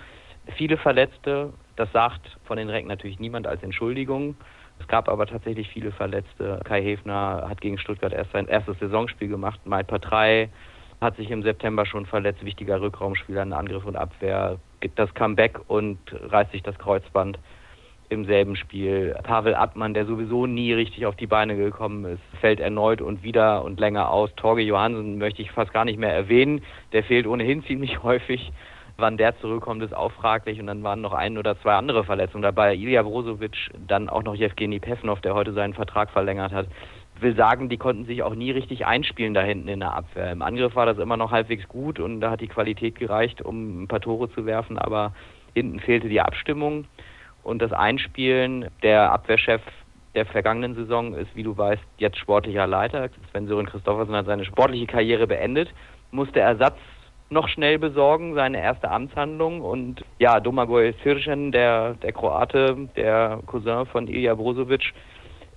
[0.55, 1.53] Viele Verletzte.
[1.75, 4.35] Das sagt von den Recken natürlich niemand als Entschuldigung.
[4.79, 6.59] Es gab aber tatsächlich viele Verletzte.
[6.63, 9.59] Kai Hefner hat gegen Stuttgart erst sein erstes Saisonspiel gemacht.
[9.65, 10.49] Mai Patrei
[10.99, 12.43] hat sich im September schon verletzt.
[12.43, 14.57] Wichtiger Rückraumspieler in Angriff und Abwehr.
[14.79, 17.37] Gibt das Comeback und reißt sich das Kreuzband
[18.09, 19.15] im selben Spiel.
[19.23, 23.63] Pavel Abmann, der sowieso nie richtig auf die Beine gekommen ist, fällt erneut und wieder
[23.63, 24.33] und länger aus.
[24.35, 26.61] Torge Johansen möchte ich fast gar nicht mehr erwähnen.
[26.91, 28.51] Der fehlt ohnehin ziemlich häufig.
[29.01, 30.59] Wann der zurückkommt, ist auch fraglich.
[30.59, 32.75] Und dann waren noch ein oder zwei andere Verletzungen dabei.
[32.75, 36.67] Ilya Brozovic, dann auch noch Jevgeny Pevnov, der heute seinen Vertrag verlängert hat.
[37.19, 40.31] Will sagen, die konnten sich auch nie richtig einspielen da hinten in der Abwehr.
[40.31, 43.83] Im Angriff war das immer noch halbwegs gut und da hat die Qualität gereicht, um
[43.83, 45.13] ein paar Tore zu werfen, aber
[45.53, 46.85] hinten fehlte die Abstimmung
[47.43, 48.69] und das Einspielen.
[48.81, 49.61] Der Abwehrchef
[50.15, 53.09] der vergangenen Saison ist, wie du weißt, jetzt sportlicher Leiter.
[53.31, 55.71] Sven Sören Christoffersen hat seine sportliche Karriere beendet,
[56.11, 56.77] musste Ersatz
[57.31, 59.61] noch schnell besorgen, seine erste Amtshandlung.
[59.61, 64.93] Und ja, Domagoj Sirchen, der, der Kroate, der Cousin von Ilja Brozovic,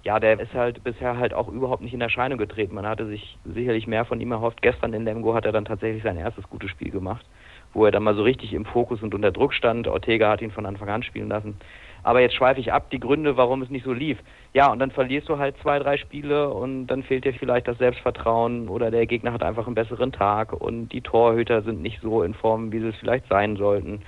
[0.04, 2.74] ja, der ist halt bisher halt auch überhaupt nicht in Erscheinung getreten.
[2.74, 4.60] Man hatte sich sicherlich mehr von ihm erhofft.
[4.60, 7.24] Gestern in Lemgo hat er dann tatsächlich sein erstes gutes Spiel gemacht,
[7.72, 9.88] wo er dann mal so richtig im Fokus und unter Druck stand.
[9.88, 11.56] Ortega hat ihn von Anfang an spielen lassen.
[12.04, 14.18] Aber jetzt schweife ich ab, die Gründe, warum es nicht so lief.
[14.52, 17.78] Ja, und dann verlierst du halt zwei, drei Spiele und dann fehlt dir vielleicht das
[17.78, 22.22] Selbstvertrauen oder der Gegner hat einfach einen besseren Tag und die Torhüter sind nicht so
[22.22, 24.02] in Form, wie sie es vielleicht sein sollten.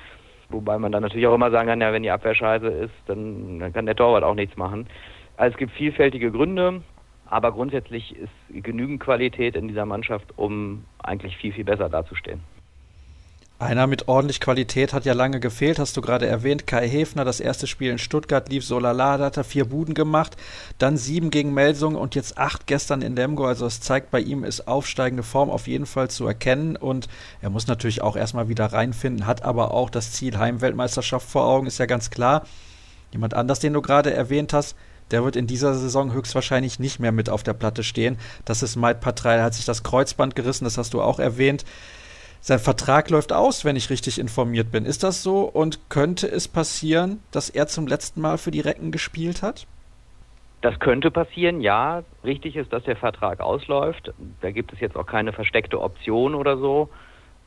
[0.51, 3.59] Wobei man dann natürlich auch immer sagen kann, ja, wenn die Abwehr scheiße ist, dann,
[3.59, 4.87] dann kann der Torwart auch nichts machen.
[5.39, 6.83] Also es gibt vielfältige Gründe,
[7.25, 12.41] aber grundsätzlich ist genügend Qualität in dieser Mannschaft, um eigentlich viel, viel besser dazustehen.
[13.59, 16.67] Einer mit ordentlich Qualität hat ja lange gefehlt, hast du gerade erwähnt.
[16.67, 19.95] Kai Hefner, das erste Spiel in Stuttgart lief so lala, da hat er vier Buden
[19.95, 20.37] gemacht,
[20.77, 23.47] dann sieben gegen Melsung und jetzt acht gestern in Lemgo.
[23.47, 27.09] Also es zeigt, bei ihm ist aufsteigende Form auf jeden Fall zu erkennen und
[27.41, 31.67] er muss natürlich auch erstmal wieder reinfinden, hat aber auch das Ziel Heimweltmeisterschaft vor Augen,
[31.67, 32.43] ist ja ganz klar.
[33.13, 34.77] Jemand anders, den du gerade erwähnt hast,
[35.13, 38.19] der wird in dieser Saison höchstwahrscheinlich nicht mehr mit auf der Platte stehen.
[38.45, 41.65] Das ist Mike Patrell, hat sich das Kreuzband gerissen, das hast du auch erwähnt.
[42.49, 44.85] Sein Vertrag läuft aus, wenn ich richtig informiert bin.
[44.85, 45.41] Ist das so?
[45.41, 49.67] Und könnte es passieren, dass er zum letzten Mal für die Recken gespielt hat?
[50.61, 52.05] Das könnte passieren, ja.
[52.23, 54.15] Richtig ist, dass der Vertrag ausläuft.
[54.43, 56.89] Da gibt es jetzt auch keine versteckte Option oder so.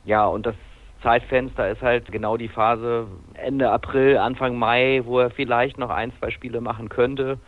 [0.04, 0.54] Ja, und das
[1.02, 6.12] Zeitfenster ist halt genau die Phase Ende April, Anfang Mai, wo er vielleicht noch ein,
[6.18, 7.38] zwei Spiele machen könnte,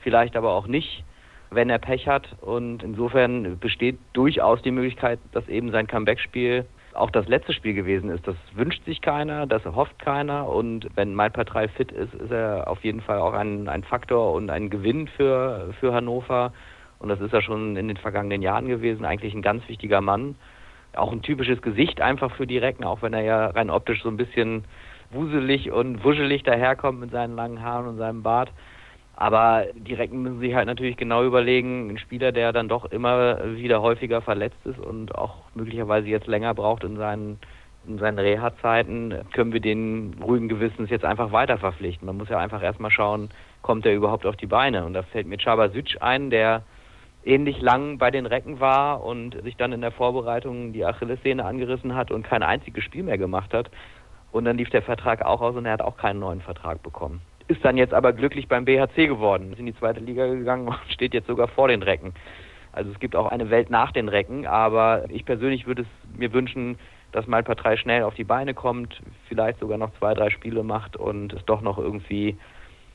[0.00, 1.02] vielleicht aber auch nicht,
[1.48, 2.36] wenn er Pech hat.
[2.42, 8.10] Und insofern besteht durchaus die Möglichkeit, dass eben sein Comeback-Spiel auch das letzte Spiel gewesen
[8.10, 8.26] ist.
[8.26, 10.48] Das wünscht sich keiner, das hofft keiner.
[10.48, 14.32] Und wenn Malpa 3 fit ist, ist er auf jeden Fall auch ein, ein Faktor
[14.32, 16.52] und ein Gewinn für, für Hannover.
[16.98, 19.04] Und das ist er schon in den vergangenen Jahren gewesen.
[19.04, 20.36] Eigentlich ein ganz wichtiger Mann.
[20.94, 24.08] Auch ein typisches Gesicht einfach für die Recken, auch wenn er ja rein optisch so
[24.08, 24.64] ein bisschen
[25.10, 28.50] wuselig und wuschelig daherkommt mit seinen langen Haaren und seinem Bart.
[29.20, 33.54] Aber die Recken müssen sich halt natürlich genau überlegen, ein Spieler, der dann doch immer
[33.54, 37.38] wieder häufiger verletzt ist und auch möglicherweise jetzt länger braucht in seinen,
[37.86, 42.06] in seinen Reha-Zeiten, können wir den ruhigen Gewissens jetzt einfach weiter verpflichten.
[42.06, 43.28] Man muss ja einfach erstmal schauen,
[43.60, 44.86] kommt er überhaupt auf die Beine?
[44.86, 46.62] Und da fällt mir Chabasic ein, der
[47.22, 51.94] ähnlich lang bei den Recken war und sich dann in der Vorbereitung die Achillessehne angerissen
[51.94, 53.70] hat und kein einziges Spiel mehr gemacht hat.
[54.32, 57.20] Und dann lief der Vertrag auch aus und er hat auch keinen neuen Vertrag bekommen
[57.50, 60.78] ist dann jetzt aber glücklich beim BHC geworden, ist in die zweite Liga gegangen und
[60.88, 62.14] steht jetzt sogar vor den Recken.
[62.72, 66.32] Also es gibt auch eine Welt nach den Recken, aber ich persönlich würde es mir
[66.32, 66.78] wünschen,
[67.10, 71.32] dass Malpatrei schnell auf die Beine kommt, vielleicht sogar noch zwei, drei Spiele macht und
[71.32, 72.38] es doch noch irgendwie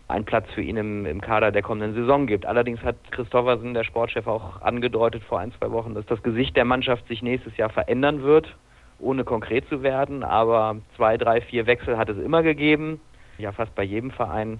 [0.07, 2.45] einen Platz für ihn im, im Kader der kommenden Saison gibt.
[2.45, 6.63] Allerdings hat Christoffersen, der Sportchef, auch angedeutet vor ein, zwei Wochen, dass das Gesicht der
[6.63, 8.55] Mannschaft sich nächstes Jahr verändern wird,
[8.99, 10.23] ohne konkret zu werden.
[10.23, 13.01] Aber zwei, drei, vier Wechsel hat es immer gegeben
[13.37, 14.59] ja fast bei jedem Verein.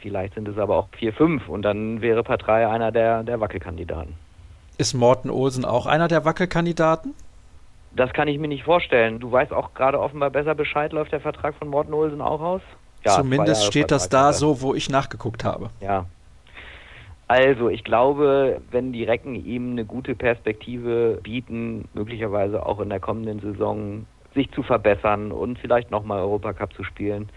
[0.00, 4.14] Vielleicht sind es aber auch vier, fünf und dann wäre Partei einer der, der Wackelkandidaten.
[4.76, 7.14] Ist Morten Olsen auch einer der Wackelkandidaten?
[7.92, 9.20] Das kann ich mir nicht vorstellen.
[9.20, 12.62] Du weißt auch gerade offenbar besser Bescheid, läuft der Vertrag von Morten Olsen auch aus?
[13.04, 15.70] Ja, Zumindest steht das da so, wo ich nachgeguckt habe.
[15.80, 16.06] Ja.
[17.26, 23.00] Also, ich glaube, wenn die Recken ihm eine gute Perspektive bieten, möglicherweise auch in der
[23.00, 27.28] kommenden Saison sich zu verbessern und vielleicht nochmal Europacup zu spielen,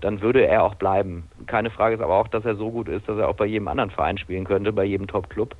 [0.00, 1.28] dann würde er auch bleiben.
[1.46, 3.68] Keine Frage ist aber auch, dass er so gut ist, dass er auch bei jedem
[3.68, 5.56] anderen Verein spielen könnte, bei jedem Top-Club.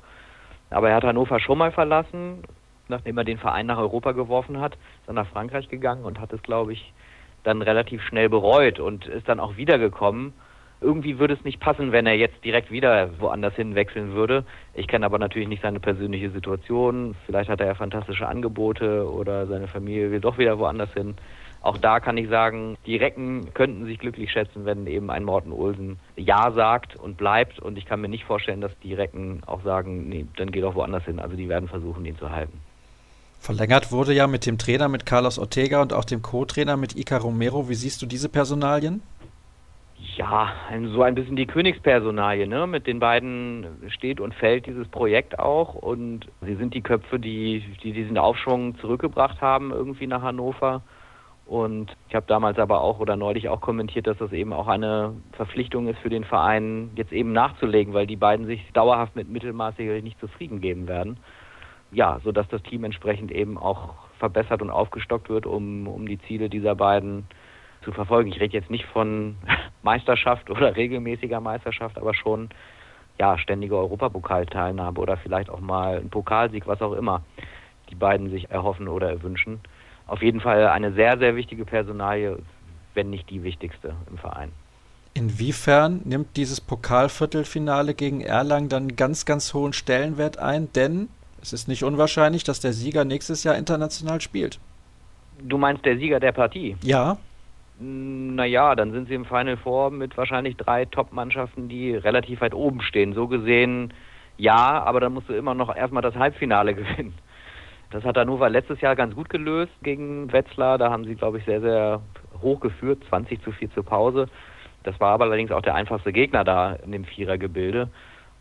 [0.69, 2.43] Aber er hat Hannover schon mal verlassen,
[2.87, 6.31] nachdem er den Verein nach Europa geworfen hat, ist er nach Frankreich gegangen und hat
[6.31, 6.93] es, glaube ich,
[7.43, 10.33] dann relativ schnell bereut und ist dann auch wiedergekommen.
[10.81, 14.45] Irgendwie würde es nicht passen, wenn er jetzt direkt wieder woanders hin wechseln würde.
[14.73, 17.15] Ich kenne aber natürlich nicht seine persönliche Situation.
[17.25, 21.15] Vielleicht hat er ja fantastische Angebote oder seine Familie will doch wieder woanders hin
[21.61, 25.51] auch da kann ich sagen, die Recken könnten sich glücklich schätzen, wenn eben ein Morten
[25.51, 27.59] Olsen Ja sagt und bleibt.
[27.59, 30.75] Und ich kann mir nicht vorstellen, dass die Recken auch sagen, nee, dann geh doch
[30.75, 31.19] woanders hin.
[31.19, 32.59] Also die werden versuchen, ihn zu halten.
[33.39, 37.17] Verlängert wurde ja mit dem Trainer, mit Carlos Ortega und auch dem Co-Trainer mit Ica
[37.17, 37.69] Romero.
[37.69, 39.01] Wie siehst du diese Personalien?
[40.15, 40.53] Ja,
[40.93, 42.47] so ein bisschen die Königspersonalie.
[42.47, 42.67] Ne?
[42.67, 45.73] Mit den beiden steht und fällt dieses Projekt auch.
[45.73, 50.81] Und sie sind die Köpfe, die, die diesen Aufschwung zurückgebracht haben irgendwie nach Hannover.
[51.49, 55.15] Und ich habe damals aber auch oder neulich auch kommentiert, dass das eben auch eine
[55.31, 59.75] Verpflichtung ist für den Verein, jetzt eben nachzulegen, weil die beiden sich dauerhaft mit Mittelmaß
[59.75, 61.17] sicherlich nicht zufrieden geben werden.
[61.91, 66.49] Ja, sodass das Team entsprechend eben auch verbessert und aufgestockt wird, um, um die Ziele
[66.49, 67.25] dieser beiden
[67.81, 68.29] zu verfolgen.
[68.29, 69.35] Ich rede jetzt nicht von
[69.81, 72.49] Meisterschaft oder regelmäßiger Meisterschaft, aber schon
[73.19, 77.23] ja, ständige Europapokalteilnahme oder vielleicht auch mal ein Pokalsieg, was auch immer
[77.89, 79.61] die beiden sich erhoffen oder erwünschen
[80.09, 82.37] auf jeden Fall eine sehr, sehr wichtige Personalie,
[82.93, 84.51] wenn nicht die wichtigste im Verein.
[85.13, 90.71] Inwiefern nimmt dieses Pokalviertelfinale gegen Erlangen dann ganz, ganz hohen Stellenwert ein?
[90.73, 91.09] Denn
[91.41, 94.59] es ist nicht unwahrscheinlich, dass der Sieger nächstes Jahr international spielt.
[95.41, 96.75] Du meinst der Sieger der Partie?
[96.83, 97.17] Ja.
[97.79, 102.81] Naja, dann sind sie im Final Four mit wahrscheinlich drei Top-Mannschaften, die relativ weit oben
[102.81, 103.13] stehen.
[103.13, 103.93] So gesehen
[104.39, 107.13] ja, aber dann musst du immer noch erstmal das Halbfinale gewinnen.
[107.91, 110.77] Das hat Hannover letztes Jahr ganz gut gelöst gegen Wetzlar.
[110.77, 112.01] Da haben sie, glaube ich, sehr, sehr
[112.41, 114.27] hoch geführt, 20 zu 4 zur Pause.
[114.83, 117.89] Das war aber allerdings auch der einfachste Gegner da in dem Vierergebilde.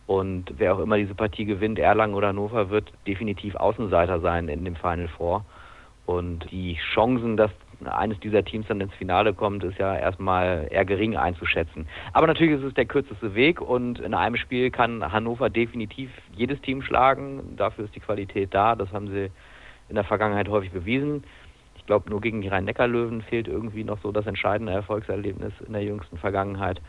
[0.06, 4.64] Und wer auch immer diese Partie gewinnt, Erlangen oder Hannover, wird definitiv Außenseiter sein in
[4.64, 5.44] dem Final Four.
[6.06, 7.50] Und die Chancen, dass
[7.86, 11.86] eines dieser Teams dann ins Finale kommt, ist ja erstmal eher gering einzuschätzen.
[12.12, 16.60] Aber natürlich ist es der kürzeste Weg und in einem Spiel kann Hannover definitiv jedes
[16.60, 17.56] Team schlagen.
[17.56, 18.74] Dafür ist die Qualität da.
[18.74, 19.30] Das haben sie
[19.88, 21.24] in der Vergangenheit häufig bewiesen.
[21.76, 25.84] Ich glaube, nur gegen die Rhein-Neckar-Löwen fehlt irgendwie noch so das entscheidende Erfolgserlebnis in der
[25.84, 26.80] jüngsten Vergangenheit.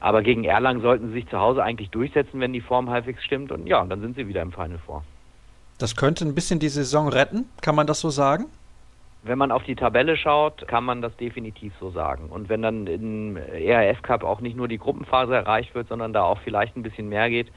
[0.00, 3.50] Aber gegen Erlangen sollten sie sich zu Hause eigentlich durchsetzen, wenn die Form halbwegs stimmt.
[3.50, 5.02] Und ja, dann sind sie wieder im Final Four.
[5.78, 8.46] Das könnte ein bisschen die Saison retten, kann man das so sagen?
[9.22, 12.28] Wenn man auf die Tabelle schaut, kann man das definitiv so sagen.
[12.30, 16.22] Und wenn dann im ERF Cup auch nicht nur die Gruppenphase erreicht wird, sondern da
[16.22, 17.48] auch vielleicht ein bisschen mehr geht,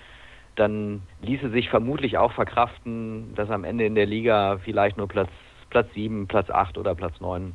[0.55, 5.29] dann ließe sich vermutlich auch verkraften, dass am Ende in der Liga vielleicht nur Platz,
[5.69, 7.53] Platz 7, Platz 8 oder Platz 9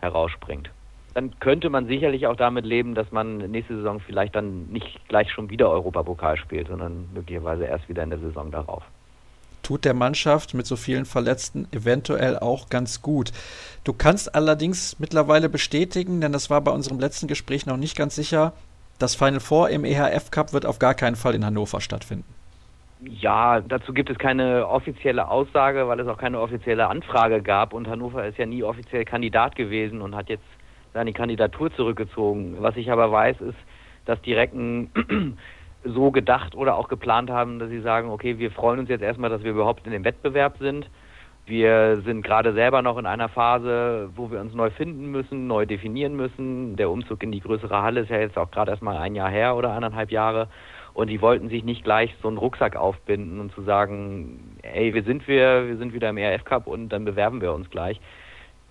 [0.00, 0.70] herausspringt.
[1.14, 5.32] Dann könnte man sicherlich auch damit leben, dass man nächste Saison vielleicht dann nicht gleich
[5.32, 8.84] schon wieder Europapokal spielt, sondern möglicherweise erst wieder in der Saison darauf
[9.68, 13.32] tut der Mannschaft mit so vielen Verletzten eventuell auch ganz gut.
[13.84, 18.14] Du kannst allerdings mittlerweile bestätigen, denn das war bei unserem letzten Gespräch noch nicht ganz
[18.14, 18.54] sicher,
[18.98, 22.24] das Final Four im EHF Cup wird auf gar keinen Fall in Hannover stattfinden.
[23.02, 27.88] Ja, dazu gibt es keine offizielle Aussage, weil es auch keine offizielle Anfrage gab und
[27.88, 30.48] Hannover ist ja nie offiziell Kandidat gewesen und hat jetzt
[30.94, 32.56] seine Kandidatur zurückgezogen.
[32.60, 33.58] Was ich aber weiß, ist,
[34.06, 35.36] dass die Recken
[35.84, 39.30] so gedacht oder auch geplant haben, dass sie sagen, okay, wir freuen uns jetzt erstmal,
[39.30, 40.88] dass wir überhaupt in dem Wettbewerb sind.
[41.46, 45.64] Wir sind gerade selber noch in einer Phase, wo wir uns neu finden müssen, neu
[45.64, 46.76] definieren müssen.
[46.76, 49.56] Der Umzug in die größere Halle ist ja jetzt auch gerade erstmal ein Jahr her
[49.56, 50.48] oder eineinhalb Jahre.
[50.92, 55.04] Und die wollten sich nicht gleich so einen Rucksack aufbinden und zu sagen, ey, wir
[55.04, 57.98] sind wir, wir sind wieder im ERF Cup und dann bewerben wir uns gleich.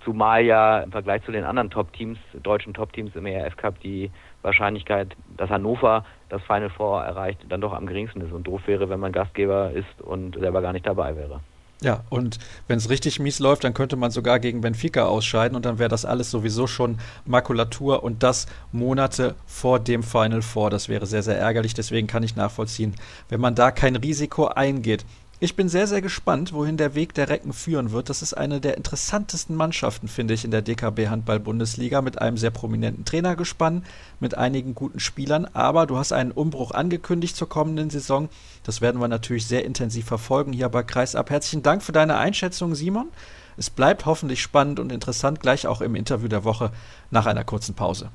[0.04, 4.12] Zumal ja im Vergleich zu den anderen Top-Teams, deutschen Top-Teams im ERF Cup, die
[4.47, 8.89] Wahrscheinlichkeit, dass Hannover das Final Four erreicht, dann doch am geringsten ist und doof wäre,
[8.89, 11.41] wenn man Gastgeber ist und selber gar nicht dabei wäre.
[11.81, 15.63] Ja, und wenn es richtig mies läuft, dann könnte man sogar gegen Benfica ausscheiden und
[15.63, 20.71] dann wäre das alles sowieso schon Makulatur und das Monate vor dem Final Four.
[20.71, 21.75] Das wäre sehr, sehr ärgerlich.
[21.75, 22.95] Deswegen kann ich nachvollziehen,
[23.29, 25.05] wenn man da kein Risiko eingeht.
[25.39, 28.10] Ich bin sehr, sehr gespannt, wohin der Weg der Recken führen wird.
[28.10, 32.50] Das ist eine der interessantesten Mannschaften, finde ich, in der DKB Handball-Bundesliga mit einem sehr
[32.50, 33.86] prominenten Trainergespann,
[34.19, 35.45] mit einigen guten Spielern.
[35.54, 38.30] Aber du hast einen Umbruch angekündigt zur kommenden Saison.
[38.63, 41.30] Das werden wir natürlich sehr intensiv verfolgen hier bei Kreisab.
[41.30, 43.10] Herzlichen Dank für deine Einschätzung, Simon.
[43.58, 46.71] Es bleibt hoffentlich spannend und interessant, gleich auch im Interview der Woche
[47.12, 48.10] nach einer kurzen Pause.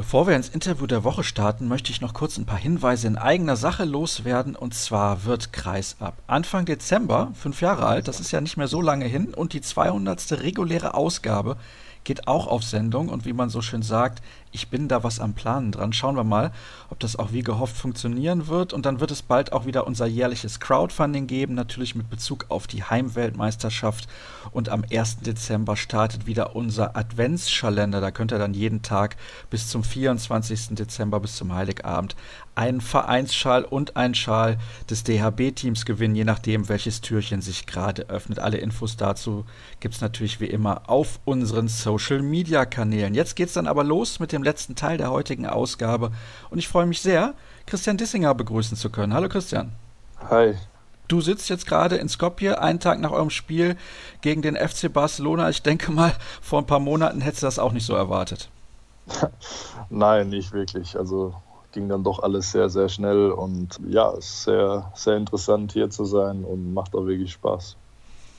[0.00, 3.18] Bevor wir ins Interview der Woche starten, möchte ich noch kurz ein paar Hinweise in
[3.18, 4.56] eigener Sache loswerden.
[4.56, 8.80] Und zwar wird Kreisab Anfang Dezember, fünf Jahre alt, das ist ja nicht mehr so
[8.80, 10.40] lange hin, und die 200.
[10.40, 11.58] reguläre Ausgabe
[12.02, 15.34] geht auch auf Sendung und wie man so schön sagt, ich bin da was am
[15.34, 15.92] Planen dran.
[15.92, 16.52] Schauen wir mal,
[16.88, 18.72] ob das auch wie gehofft funktionieren wird.
[18.72, 22.66] Und dann wird es bald auch wieder unser jährliches Crowdfunding geben, natürlich mit Bezug auf
[22.66, 24.08] die Heimweltmeisterschaft.
[24.50, 25.18] Und am 1.
[25.20, 28.00] Dezember startet wieder unser Adventskalender.
[28.00, 29.16] Da könnt ihr dann jeden Tag
[29.50, 30.70] bis zum 24.
[30.70, 32.16] Dezember, bis zum Heiligabend,
[32.54, 34.58] einen Vereinsschal und einen Schal
[34.88, 38.38] des DHB-Teams gewinnen, je nachdem, welches Türchen sich gerade öffnet.
[38.38, 39.44] Alle Infos dazu
[39.80, 43.14] gibt es natürlich wie immer auf unseren Social-Media-Kanälen.
[43.14, 46.10] Jetzt geht es dann aber los mit dem letzten Teil der heutigen Ausgabe
[46.50, 47.34] und ich freue mich sehr,
[47.66, 49.14] Christian Dissinger begrüßen zu können.
[49.14, 49.72] Hallo Christian.
[50.28, 50.54] Hi.
[51.08, 53.76] Du sitzt jetzt gerade in Skopje, einen Tag nach eurem Spiel
[54.20, 55.50] gegen den FC Barcelona.
[55.50, 58.48] Ich denke mal, vor ein paar Monaten hättest du das auch nicht so erwartet.
[59.90, 60.96] Nein, nicht wirklich.
[60.96, 61.34] Also
[61.72, 66.04] ging dann doch alles sehr, sehr schnell und ja, ist sehr, sehr interessant hier zu
[66.04, 67.76] sein und macht auch wirklich Spaß.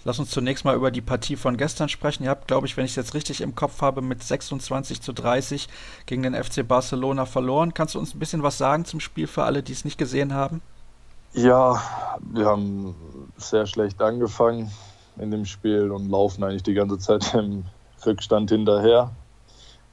[0.03, 2.23] Lass uns zunächst mal über die Partie von gestern sprechen.
[2.23, 5.13] Ihr habt, glaube ich, wenn ich es jetzt richtig im Kopf habe, mit 26 zu
[5.13, 5.69] 30
[6.07, 7.75] gegen den FC Barcelona verloren.
[7.75, 10.33] Kannst du uns ein bisschen was sagen zum Spiel für alle, die es nicht gesehen
[10.33, 10.61] haben?
[11.33, 11.81] Ja,
[12.19, 12.95] wir haben
[13.37, 14.71] sehr schlecht angefangen
[15.17, 17.65] in dem Spiel und laufen eigentlich die ganze Zeit im
[18.03, 19.11] Rückstand hinterher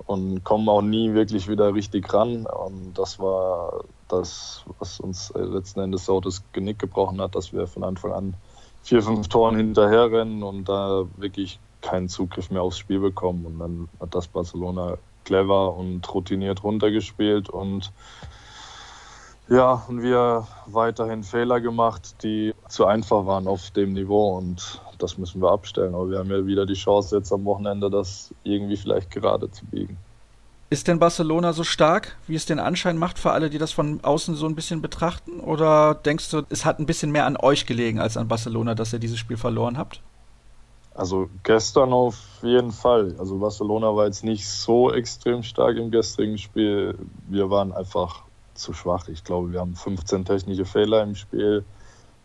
[0.09, 2.47] und kommen auch nie wirklich wieder richtig ran.
[2.47, 7.67] Und das war das, was uns letzten Endes so das Genick gebrochen hat, dass wir
[7.67, 8.35] von Anfang an
[8.83, 13.45] vier, fünf Toren hinterherrennen und da wirklich keinen Zugriff mehr aufs Spiel bekommen.
[13.45, 17.93] Und dann hat das Barcelona clever und routiniert runtergespielt und
[19.51, 25.19] ja, und wir weiterhin Fehler gemacht, die zu einfach waren auf dem Niveau und das
[25.19, 25.95] müssen wir abstellen.
[25.95, 29.65] Aber wir haben ja wieder die Chance jetzt am Wochenende, das irgendwie vielleicht gerade zu
[29.67, 29.97] biegen.
[30.71, 34.05] Ist denn Barcelona so stark, wie es den Anschein macht für alle, die das von
[34.05, 35.41] außen so ein bisschen betrachten?
[35.41, 38.93] Oder denkst du, es hat ein bisschen mehr an euch gelegen als an Barcelona, dass
[38.93, 40.03] ihr dieses Spiel verloren habt?
[40.95, 43.15] Also gestern auf jeden Fall.
[43.19, 46.99] Also Barcelona war jetzt nicht so extrem stark im gestrigen Spiel.
[47.29, 49.09] Wir waren einfach zu schwach.
[49.09, 51.65] Ich glaube, wir haben 15 technische Fehler im Spiel,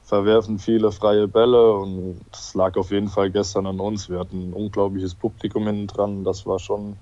[0.04, 4.10] verwerfen viele freie Bälle und das lag auf jeden Fall gestern an uns.
[4.10, 6.24] Wir hatten ein unglaubliches Publikum hinten dran.
[6.24, 6.98] Das war schon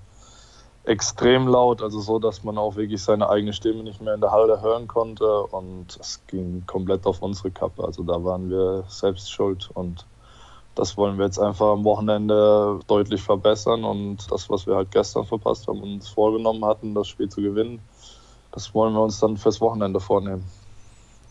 [0.84, 4.32] extrem laut, also so, dass man auch wirklich seine eigene Stimme nicht mehr in der
[4.32, 7.84] Halle hören konnte und es ging komplett auf unsere Kappe.
[7.84, 10.06] Also da waren wir selbst schuld und
[10.74, 15.24] das wollen wir jetzt einfach am Wochenende deutlich verbessern und das, was wir halt gestern
[15.24, 17.80] verpasst haben und uns vorgenommen hatten, das Spiel zu gewinnen,
[18.52, 20.44] das wollen wir uns dann fürs Wochenende vornehmen.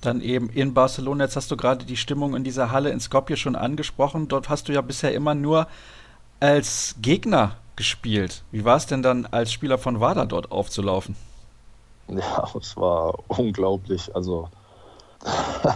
[0.02, 3.38] Dann eben in Barcelona, jetzt hast du gerade die Stimmung in dieser Halle in Skopje
[3.38, 4.28] schon angesprochen.
[4.28, 5.68] Dort hast du ja bisher immer nur
[6.40, 8.44] als Gegner gespielt.
[8.52, 11.16] Wie war es denn dann als Spieler von WADA dort aufzulaufen?
[12.08, 14.14] Ja, es war unglaublich.
[14.16, 14.50] Also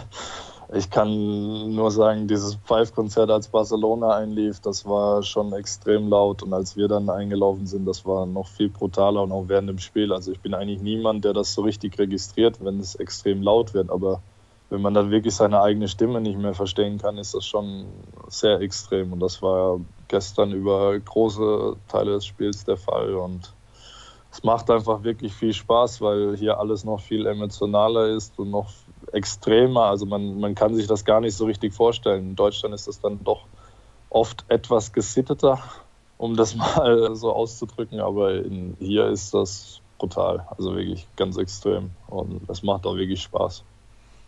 [0.74, 6.42] ich kann nur sagen, dieses Pfeifkonzert, als Barcelona einlief, das war schon extrem laut.
[6.42, 9.78] Und als wir dann eingelaufen sind, das war noch viel brutaler und auch während dem
[9.78, 10.12] Spiel.
[10.12, 13.90] Also ich bin eigentlich niemand, der das so richtig registriert, wenn es extrem laut wird.
[13.90, 14.22] Aber
[14.68, 17.86] wenn man dann wirklich seine eigene Stimme nicht mehr verstehen kann, ist das schon
[18.26, 19.12] sehr extrem.
[19.12, 23.14] Und das war gestern über große Teile des Spiels der Fall.
[23.14, 23.54] Und
[24.32, 28.68] es macht einfach wirklich viel Spaß, weil hier alles noch viel emotionaler ist und noch
[29.16, 29.84] extremer.
[29.84, 32.30] Also man, man kann sich das gar nicht so richtig vorstellen.
[32.30, 33.46] In Deutschland ist das dann doch
[34.10, 35.58] oft etwas gesitteter,
[36.18, 38.00] um das mal so auszudrücken.
[38.00, 40.46] Aber in, hier ist das brutal.
[40.56, 41.90] Also wirklich ganz extrem.
[42.06, 43.64] Und es macht auch wirklich Spaß.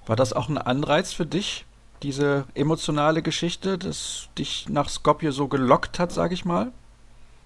[0.07, 1.66] War das auch ein Anreiz für dich,
[2.03, 6.72] diese emotionale Geschichte, das dich nach Skopje so gelockt hat, sage ich mal?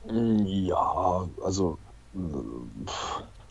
[0.05, 1.79] Ja, also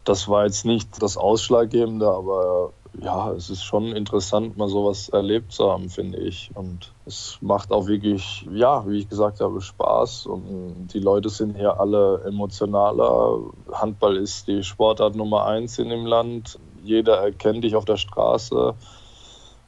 [0.06, 5.54] das war jetzt nicht das Ausschlaggebende, aber ja, es ist schon interessant, mal sowas erlebt
[5.54, 6.52] zu haben, finde ich.
[6.54, 10.26] Und es macht auch wirklich, ja, wie ich gesagt habe, Spaß.
[10.26, 13.40] Und die Leute sind hier alle emotionaler.
[13.72, 16.60] Handball ist die Sportart Nummer eins in dem Land.
[16.84, 18.76] Jeder erkennt dich auf der Straße.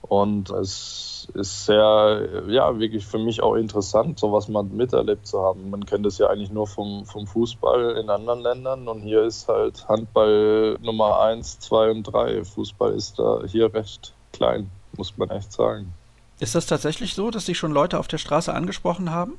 [0.01, 5.69] Und es ist sehr, ja, wirklich für mich auch interessant, sowas mal miterlebt zu haben.
[5.69, 9.47] Man kennt es ja eigentlich nur vom, vom Fußball in anderen Ländern und hier ist
[9.47, 12.43] halt Handball Nummer eins, zwei und drei.
[12.43, 15.93] Fußball ist da hier recht klein, muss man echt sagen.
[16.39, 19.37] Ist das tatsächlich so, dass sich schon Leute auf der Straße angesprochen haben?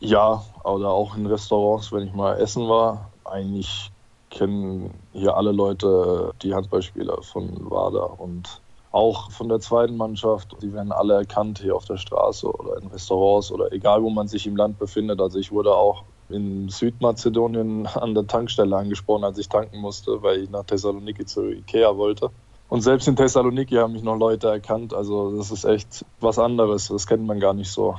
[0.00, 3.10] Ja, oder auch in Restaurants, wenn ich mal essen war.
[3.24, 3.90] Eigentlich
[4.30, 8.60] kennen hier alle Leute die Handballspieler von WADA und
[8.94, 10.56] auch von der zweiten Mannschaft.
[10.62, 14.28] Die werden alle erkannt hier auf der Straße oder in Restaurants oder egal, wo man
[14.28, 15.20] sich im Land befindet.
[15.20, 20.44] Also ich wurde auch in Südmazedonien an der Tankstelle angesprochen, als ich tanken musste, weil
[20.44, 22.30] ich nach Thessaloniki zu Ikea wollte.
[22.68, 24.94] Und selbst in Thessaloniki haben mich noch Leute erkannt.
[24.94, 26.88] Also das ist echt was anderes.
[26.88, 27.96] Das kennt man gar nicht so.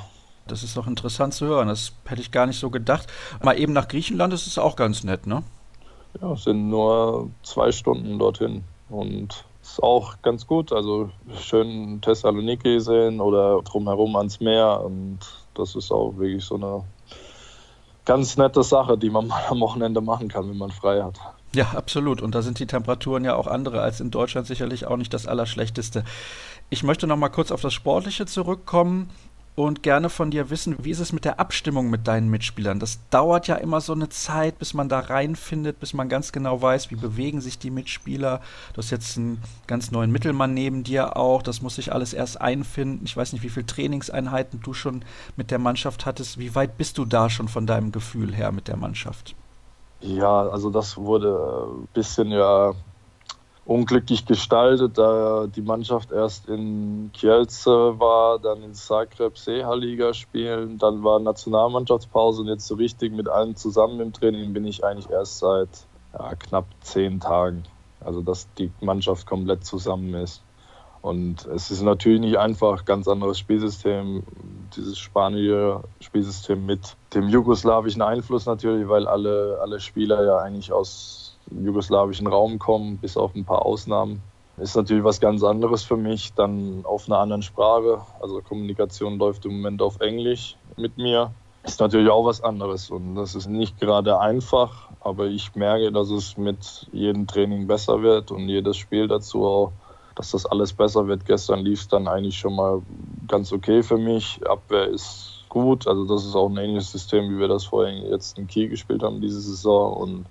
[0.48, 1.68] Das ist doch interessant zu hören.
[1.68, 3.08] Das hätte ich gar nicht so gedacht.
[3.44, 5.44] Mal eben nach Griechenland ist es auch ganz nett, ne?
[6.22, 8.64] Ja, es sind nur zwei Stunden dorthin.
[8.90, 10.72] Und ist auch ganz gut.
[10.72, 14.82] Also schön Thessaloniki sehen oder drumherum ans Meer.
[14.84, 15.20] Und
[15.54, 16.84] das ist auch wirklich so eine
[18.06, 21.20] ganz nette Sache, die man mal am Wochenende machen kann, wenn man frei hat.
[21.54, 22.22] Ja, absolut.
[22.22, 25.26] Und da sind die Temperaturen ja auch andere als in Deutschland sicherlich auch nicht das
[25.26, 26.04] Allerschlechteste.
[26.70, 29.10] Ich möchte noch mal kurz auf das Sportliche zurückkommen
[29.56, 32.80] und gerne von dir wissen, wie ist es mit der Abstimmung mit deinen Mitspielern?
[32.80, 36.62] Das dauert ja immer so eine Zeit, bis man da reinfindet, bis man ganz genau
[36.62, 38.42] weiß, wie bewegen sich die Mitspieler.
[38.74, 41.42] Du hast jetzt einen ganz neuen Mittelmann neben dir auch.
[41.42, 43.06] Das muss sich alles erst einfinden.
[43.06, 45.06] Ich weiß nicht, wie viele Trainingseinheiten du schon
[45.38, 46.38] mit der Mannschaft hattest.
[46.38, 49.36] Wie weit bist du da schon von deinem Gefühl her mit der Mannschaft?
[50.02, 52.74] Ja, also das wurde ein bisschen ja
[53.66, 61.04] unglücklich gestaltet, da die Mannschaft erst in Kielce war, dann in Zagreb Seeha-Liga spielen, dann
[61.04, 65.40] war Nationalmannschaftspause und jetzt so richtig mit allen zusammen im Training bin ich eigentlich erst
[65.40, 65.70] seit
[66.14, 67.64] ja, knapp zehn Tagen.
[68.02, 70.44] Also dass die Mannschaft komplett zusammen ist.
[71.02, 74.24] Und es ist natürlich nicht einfach, ganz anderes Spielsystem,
[74.76, 81.25] dieses spanische Spielsystem mit dem jugoslawischen Einfluss natürlich, weil alle, alle Spieler ja eigentlich aus
[81.52, 84.22] jugoslawischen Raum kommen, bis auf ein paar Ausnahmen.
[84.58, 88.02] Ist natürlich was ganz anderes für mich, dann auf einer anderen Sprache.
[88.22, 91.32] Also Kommunikation läuft im Moment auf Englisch mit mir.
[91.64, 96.12] Ist natürlich auch was anderes und das ist nicht gerade einfach, aber ich merke, dass
[96.12, 99.72] es mit jedem Training besser wird und jedes Spiel dazu auch,
[100.16, 101.26] dass das alles besser wird.
[101.26, 102.84] Gestern lief es dann eigentlich schon mal
[103.28, 104.40] ganz okay für mich.
[104.48, 108.38] Abwehr ist gut, also das ist auch ein ähnliches System, wie wir das vorhin jetzt
[108.38, 110.26] in Kiel gespielt haben diese Saison und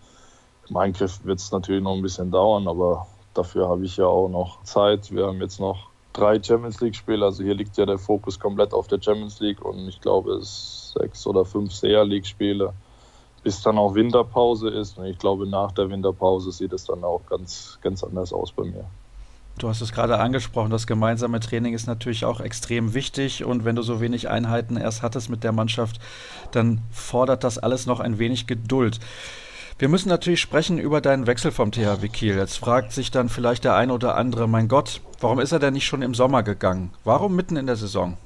[0.74, 4.62] Eingriff wird es natürlich noch ein bisschen dauern, aber dafür habe ich ja auch noch
[4.62, 5.10] Zeit.
[5.12, 7.24] Wir haben jetzt noch drei Champions League-Spiele.
[7.24, 10.94] Also hier liegt ja der Fokus komplett auf der Champions League und ich glaube, es
[10.98, 12.72] sechs oder fünf SEA League-Spiele,
[13.42, 14.96] bis dann auch Winterpause ist.
[14.96, 18.64] Und ich glaube, nach der Winterpause sieht es dann auch ganz, ganz anders aus bei
[18.64, 18.84] mir.
[19.58, 23.76] Du hast es gerade angesprochen, das gemeinsame Training ist natürlich auch extrem wichtig und wenn
[23.76, 26.00] du so wenig Einheiten erst hattest mit der Mannschaft,
[26.50, 28.98] dann fordert das alles noch ein wenig Geduld.
[29.76, 32.36] Wir müssen natürlich sprechen über deinen Wechsel vom THW Kiel.
[32.36, 35.72] Jetzt fragt sich dann vielleicht der ein oder andere, mein Gott, warum ist er denn
[35.72, 36.92] nicht schon im Sommer gegangen?
[37.02, 38.16] Warum mitten in der Saison?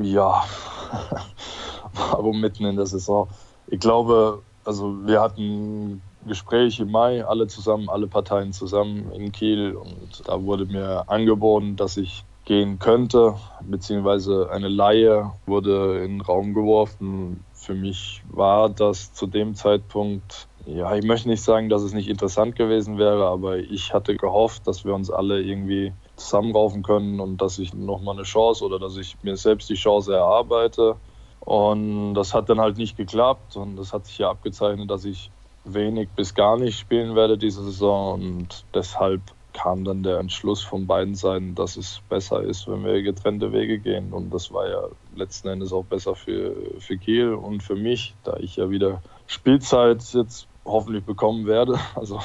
[0.00, 0.42] Ja,
[1.92, 3.28] warum mitten in der Saison?
[3.66, 9.74] Ich glaube, also wir hatten Gespräche im Mai, alle zusammen, alle Parteien zusammen in Kiel
[9.74, 16.20] und da wurde mir angeboten, dass ich gehen könnte, beziehungsweise eine Laie wurde in den
[16.22, 17.44] Raum geworfen.
[17.52, 22.08] Für mich war das zu dem Zeitpunkt ja, ich möchte nicht sagen, dass es nicht
[22.08, 27.40] interessant gewesen wäre, aber ich hatte gehofft, dass wir uns alle irgendwie zusammenraufen können und
[27.40, 30.96] dass ich nochmal eine Chance oder dass ich mir selbst die Chance erarbeite.
[31.40, 35.30] Und das hat dann halt nicht geklappt und das hat sich ja abgezeichnet, dass ich
[35.64, 39.20] wenig bis gar nicht spielen werde diese Saison und deshalb
[39.52, 43.78] kam dann der Entschluss von beiden Seiten, dass es besser ist, wenn wir getrennte Wege
[43.78, 44.12] gehen.
[44.12, 44.82] Und das war ja
[45.14, 50.02] letzten Endes auch besser für, für Kiel und für mich, da ich ja wieder Spielzeit
[50.14, 51.78] jetzt hoffentlich bekommen werde.
[51.94, 52.20] Also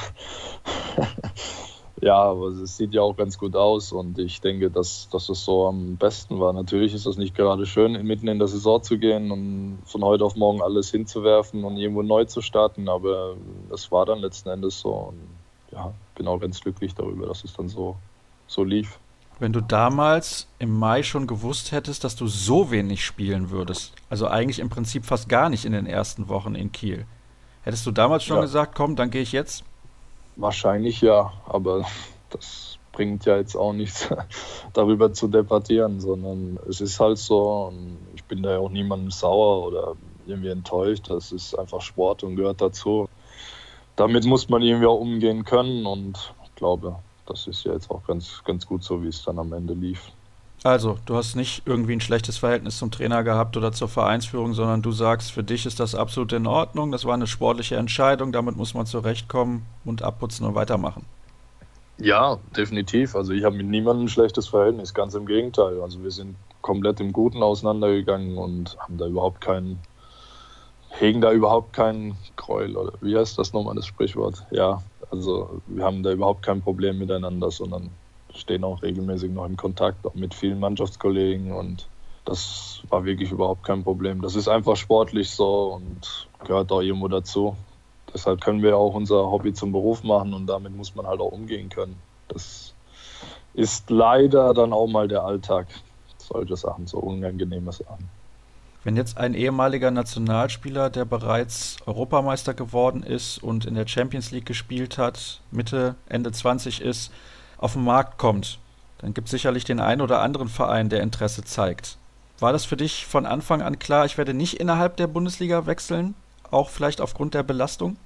[2.01, 5.43] ja, aber es sieht ja auch ganz gut aus und ich denke, dass, dass es
[5.43, 6.53] so am besten war.
[6.53, 10.25] Natürlich ist es nicht gerade schön, mitten in der Saison zu gehen und von heute
[10.25, 13.35] auf morgen alles hinzuwerfen und irgendwo neu zu starten, aber
[13.73, 14.89] es war dann letzten Endes so.
[14.89, 15.19] Und
[15.71, 17.95] ja, bin auch ganz glücklich darüber, dass es dann so,
[18.47, 18.99] so lief.
[19.39, 24.27] Wenn du damals im Mai schon gewusst hättest, dass du so wenig spielen würdest, also
[24.27, 27.05] eigentlich im Prinzip fast gar nicht in den ersten Wochen in Kiel,
[27.65, 28.43] hättest du damals schon ja.
[28.43, 29.65] gesagt, komm, dann gehe ich jetzt?
[30.37, 31.85] Wahrscheinlich ja, aber
[32.29, 34.09] das bringt ja jetzt auch nichts
[34.73, 39.11] darüber zu debattieren, sondern es ist halt so und ich bin da ja auch niemandem
[39.11, 39.95] sauer oder
[40.25, 41.09] irgendwie enttäuscht.
[41.09, 43.09] Das ist einfach Sport und gehört dazu.
[43.95, 46.95] Damit muss man irgendwie auch umgehen können und ich glaube,
[47.25, 50.11] das ist ja jetzt auch ganz, ganz gut so, wie es dann am Ende lief.
[50.65, 54.81] Also, du hast nicht irgendwie ein schlechtes Verhältnis zum Trainer gehabt oder zur Vereinsführung, sondern
[54.81, 58.57] du sagst, für dich ist das absolut in Ordnung, das war eine sportliche Entscheidung, damit
[58.57, 61.05] muss man zurechtkommen und abputzen und weitermachen.
[61.99, 63.15] Ja, definitiv.
[63.15, 65.79] Also ich habe mit niemandem ein schlechtes Verhältnis, ganz im Gegenteil.
[65.83, 69.77] Also wir sind komplett im Guten auseinandergegangen und haben da überhaupt keinen,
[70.89, 74.43] hegen da überhaupt keinen Gräuel oder wie heißt das nochmal das Sprichwort?
[74.49, 77.91] Ja, also wir haben da überhaupt kein Problem miteinander, sondern
[78.35, 81.87] stehen auch regelmäßig noch in Kontakt, auch mit vielen Mannschaftskollegen und
[82.25, 84.21] das war wirklich überhaupt kein Problem.
[84.21, 87.55] Das ist einfach sportlich so und gehört auch irgendwo dazu.
[88.13, 91.31] Deshalb können wir auch unser Hobby zum Beruf machen und damit muss man halt auch
[91.31, 91.95] umgehen können.
[92.27, 92.73] Das
[93.53, 95.67] ist leider dann auch mal der Alltag,
[96.17, 98.09] solche Sachen, so unangenehme Sachen.
[98.83, 104.45] Wenn jetzt ein ehemaliger Nationalspieler, der bereits Europameister geworden ist und in der Champions League
[104.45, 107.11] gespielt hat, Mitte, Ende 20 ist,
[107.57, 108.59] auf den Markt kommt,
[108.99, 111.97] dann gibt es sicherlich den einen oder anderen Verein, der Interesse zeigt.
[112.39, 116.15] War das für dich von Anfang an klar, ich werde nicht innerhalb der Bundesliga wechseln,
[116.51, 117.97] auch vielleicht aufgrund der Belastung?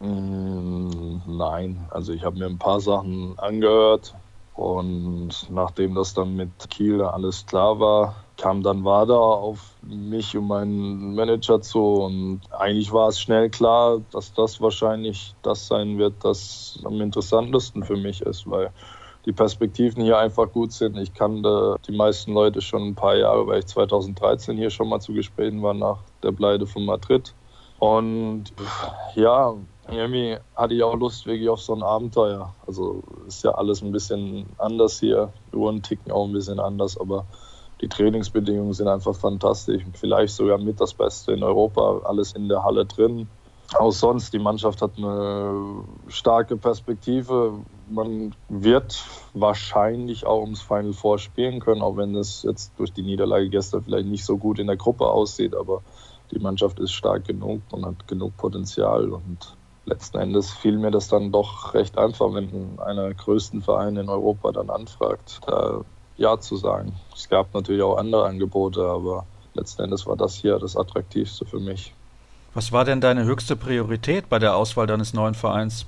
[0.00, 4.14] Mm, nein, also ich habe mir ein paar Sachen angehört
[4.54, 10.48] und nachdem das dann mit Kiel alles klar war, kam dann Wada auf mich und
[10.48, 16.14] meinen Manager zu und eigentlich war es schnell klar, dass das wahrscheinlich das sein wird,
[16.24, 18.72] das am interessantesten für mich ist, weil
[19.26, 20.98] die Perspektiven hier einfach gut sind.
[20.98, 25.00] Ich kannte die meisten Leute schon ein paar Jahre, weil ich 2013 hier schon mal
[25.00, 27.34] zu Gesprächen war nach der Pleite von Madrid.
[27.78, 28.44] Und
[29.14, 29.54] ja,
[29.90, 32.54] irgendwie hatte ich auch Lust wirklich auf so ein Abenteuer.
[32.66, 37.26] Also ist ja alles ein bisschen anders hier, Uhren ticken auch ein bisschen anders, aber
[37.84, 39.82] die Trainingsbedingungen sind einfach fantastisch.
[39.92, 43.28] Vielleicht sogar mit das Beste in Europa, alles in der Halle drin.
[43.78, 47.52] Auch sonst, die Mannschaft hat eine starke Perspektive.
[47.90, 49.04] Man wird
[49.34, 53.82] wahrscheinlich auch ums Final Four spielen können, auch wenn es jetzt durch die Niederlage gestern
[53.82, 55.54] vielleicht nicht so gut in der Gruppe aussieht.
[55.54, 55.82] Aber
[56.30, 59.10] die Mannschaft ist stark genug und hat genug Potenzial.
[59.10, 64.00] Und letzten Endes fiel mir das dann doch recht einfach, wenn einer der größten Vereine
[64.00, 65.82] in Europa dann anfragt, da
[66.16, 66.92] Ja zu sagen.
[67.14, 71.60] Es gab natürlich auch andere Angebote, aber letzten Endes war das hier das Attraktivste für
[71.60, 71.92] mich.
[72.54, 75.86] Was war denn deine höchste Priorität bei der Auswahl deines neuen Vereins?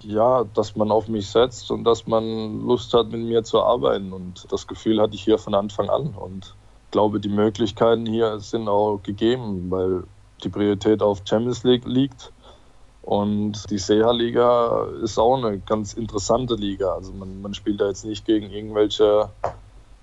[0.00, 4.12] Ja, dass man auf mich setzt und dass man Lust hat, mit mir zu arbeiten.
[4.12, 6.14] Und das Gefühl hatte ich hier von Anfang an.
[6.14, 6.54] Und
[6.86, 10.04] ich glaube, die Möglichkeiten hier sind auch gegeben, weil
[10.44, 12.32] die Priorität auf Champions League liegt
[13.08, 16.92] und die Seha-Liga ist auch eine ganz interessante Liga.
[16.92, 19.30] Also man, man spielt da jetzt nicht gegen irgendwelche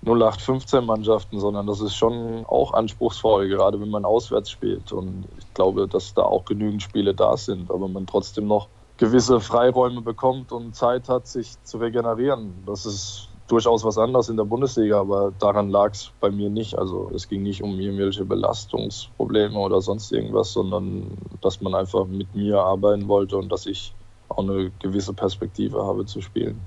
[0.04, 4.90] 0815-Mannschaften, sondern das ist schon auch anspruchsvoll, gerade wenn man auswärts spielt.
[4.90, 9.38] Und ich glaube, dass da auch genügend Spiele da sind, aber man trotzdem noch gewisse
[9.38, 12.64] Freiräume bekommt und Zeit hat, sich zu regenerieren.
[12.66, 16.78] Das ist durchaus was anderes in der Bundesliga, aber daran lag es bei mir nicht.
[16.78, 21.06] Also es ging nicht um irgendwelche Belastungsprobleme oder sonst irgendwas, sondern
[21.40, 23.94] dass man einfach mit mir arbeiten wollte und dass ich
[24.28, 26.60] auch eine gewisse Perspektive habe zu spielen.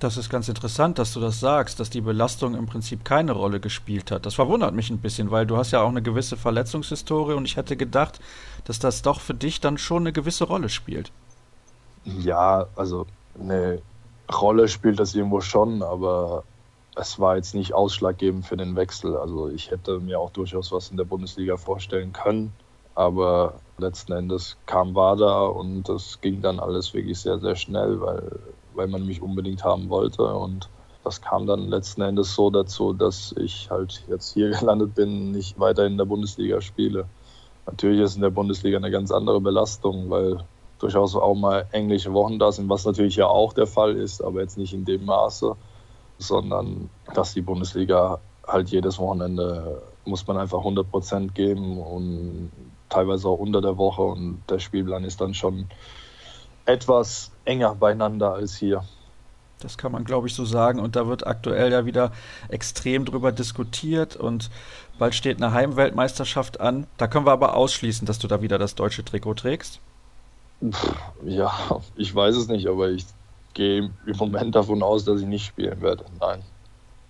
[0.00, 3.60] Das ist ganz interessant, dass du das sagst, dass die Belastung im Prinzip keine Rolle
[3.60, 4.26] gespielt hat.
[4.26, 7.56] Das verwundert mich ein bisschen, weil du hast ja auch eine gewisse Verletzungshistorie und ich
[7.56, 8.20] hätte gedacht,
[8.64, 11.12] dass das doch für dich dann schon eine gewisse Rolle spielt.
[12.04, 13.06] Ja, also
[13.38, 13.80] eine
[14.40, 16.44] Rolle spielt das irgendwo schon, aber
[16.96, 19.16] es war jetzt nicht ausschlaggebend für den Wechsel.
[19.16, 22.52] Also ich hätte mir auch durchaus was in der Bundesliga vorstellen können,
[22.94, 28.38] aber letzten Endes kam WADA und das ging dann alles wirklich sehr, sehr schnell, weil,
[28.74, 30.68] weil man mich unbedingt haben wollte und
[31.02, 35.58] das kam dann letzten Endes so dazu, dass ich halt jetzt hier gelandet bin, nicht
[35.60, 37.06] weiter in der Bundesliga spiele.
[37.66, 40.44] Natürlich ist in der Bundesliga eine ganz andere Belastung, weil
[40.78, 44.40] durchaus auch mal englische Wochen da sind, was natürlich ja auch der Fall ist, aber
[44.40, 45.56] jetzt nicht in dem Maße,
[46.18, 52.50] sondern dass die Bundesliga halt jedes Wochenende muss man einfach 100 Prozent geben und
[52.88, 55.66] teilweise auch unter der Woche und der Spielplan ist dann schon
[56.66, 58.84] etwas enger beieinander als hier.
[59.60, 60.78] Das kann man, glaube ich, so sagen.
[60.78, 62.12] Und da wird aktuell ja wieder
[62.48, 64.50] extrem drüber diskutiert und
[64.98, 66.86] bald steht eine Heimweltmeisterschaft an.
[66.98, 69.80] Da können wir aber ausschließen, dass du da wieder das deutsche Trikot trägst.
[71.24, 73.04] Ja, ich weiß es nicht, aber ich
[73.54, 76.04] gehe im Moment davon aus, dass ich nicht spielen werde.
[76.20, 76.42] Nein.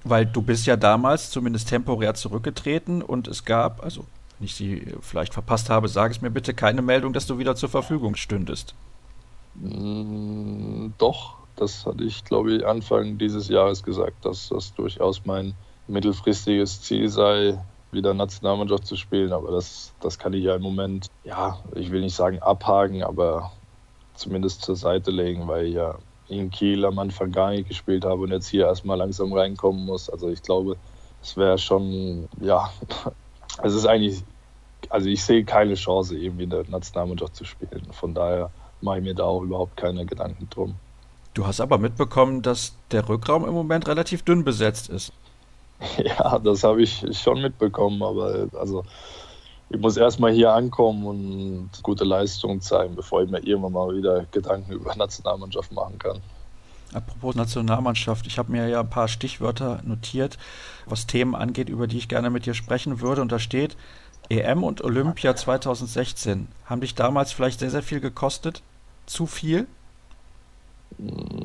[0.04, 4.04] Weil du bist ja damals zumindest temporär zurückgetreten und es gab, also
[4.38, 7.56] wenn ich sie vielleicht verpasst habe, sage es mir bitte, keine Meldung, dass du wieder
[7.56, 8.74] zur Verfügung stündest.
[9.54, 15.54] Mm, doch, das hatte ich, glaube ich, Anfang dieses Jahres gesagt, dass das durchaus mein
[15.86, 17.58] mittelfristiges Ziel sei,
[17.94, 19.32] wieder Nationalmannschaft zu spielen.
[19.32, 23.52] Aber das, das kann ich ja im Moment, ja, ich will nicht sagen abhaken, aber
[24.14, 25.96] zumindest zur Seite legen, weil ich ja
[26.28, 30.08] in Kiel am Anfang gar nicht gespielt habe und jetzt hier erstmal langsam reinkommen muss.
[30.08, 30.76] Also ich glaube,
[31.22, 32.70] es wäre schon, ja,
[33.62, 34.22] es ist eigentlich,
[34.88, 37.86] also ich sehe keine Chance, irgendwie in der Nationalmannschaft zu spielen.
[37.92, 40.74] Von daher mache ich mir da auch überhaupt keine Gedanken drum.
[41.34, 45.12] Du hast aber mitbekommen, dass der Rückraum im Moment relativ dünn besetzt ist.
[46.04, 48.84] Ja, das habe ich schon mitbekommen, aber also
[49.70, 54.26] ich muss erstmal hier ankommen und gute Leistung zeigen, bevor ich mir irgendwann mal wieder
[54.30, 56.20] Gedanken über Nationalmannschaft machen kann.
[56.92, 60.38] Apropos Nationalmannschaft, ich habe mir ja ein paar Stichwörter notiert,
[60.86, 63.20] was Themen angeht, über die ich gerne mit dir sprechen würde.
[63.20, 63.76] Und da steht
[64.28, 66.46] EM und Olympia 2016.
[66.66, 68.62] Haben dich damals vielleicht sehr, sehr viel gekostet?
[69.06, 69.66] Zu viel?
[70.98, 71.44] Mm,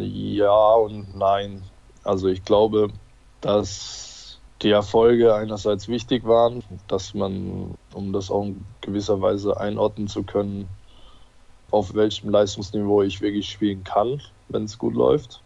[0.00, 1.64] ja und nein.
[2.10, 2.88] Also ich glaube,
[3.40, 10.08] dass die Erfolge einerseits wichtig waren, dass man, um das auch in gewisser Weise einordnen
[10.08, 10.68] zu können,
[11.70, 15.40] auf welchem Leistungsniveau ich wirklich spielen kann, wenn es gut läuft.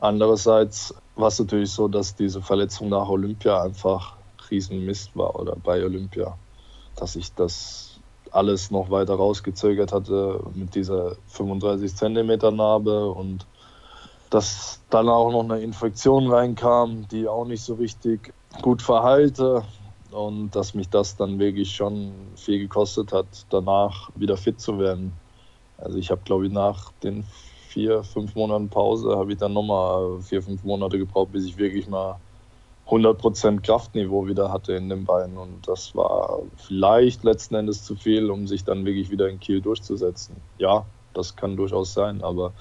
[0.00, 4.16] Andererseits war es natürlich so, dass diese Verletzung nach Olympia einfach
[4.50, 6.38] Riesenmist war oder bei Olympia,
[6.94, 8.00] dass ich das
[8.30, 13.46] alles noch weiter rausgezögert hatte mit dieser 35 Zentimeter Narbe und
[14.30, 19.62] dass dann auch noch eine Infektion reinkam, die auch nicht so richtig gut verheilte
[20.10, 25.12] und dass mich das dann wirklich schon viel gekostet hat, danach wieder fit zu werden.
[25.78, 27.24] Also ich habe, glaube ich, nach den
[27.68, 31.88] vier, fünf Monaten Pause habe ich dann nochmal vier, fünf Monate gebraucht, bis ich wirklich
[31.88, 32.18] mal
[32.88, 35.36] 100% Kraftniveau wieder hatte in den Beinen.
[35.36, 39.60] Und das war vielleicht letzten Endes zu viel, um sich dann wirklich wieder in Kiel
[39.60, 40.36] durchzusetzen.
[40.58, 42.52] Ja, das kann durchaus sein, aber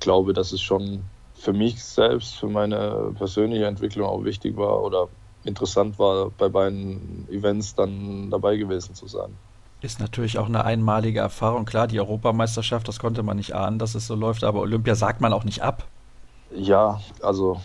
[0.00, 1.04] glaube, dass es schon
[1.34, 5.08] für mich selbst, für meine persönliche Entwicklung auch wichtig war oder
[5.44, 9.36] interessant war, bei beiden Events dann dabei gewesen zu sein.
[9.82, 11.66] Ist natürlich auch eine einmalige Erfahrung.
[11.66, 15.20] Klar, die Europameisterschaft, das konnte man nicht ahnen, dass es so läuft, aber Olympia sagt
[15.20, 15.84] man auch nicht ab.
[16.54, 17.60] Ja, also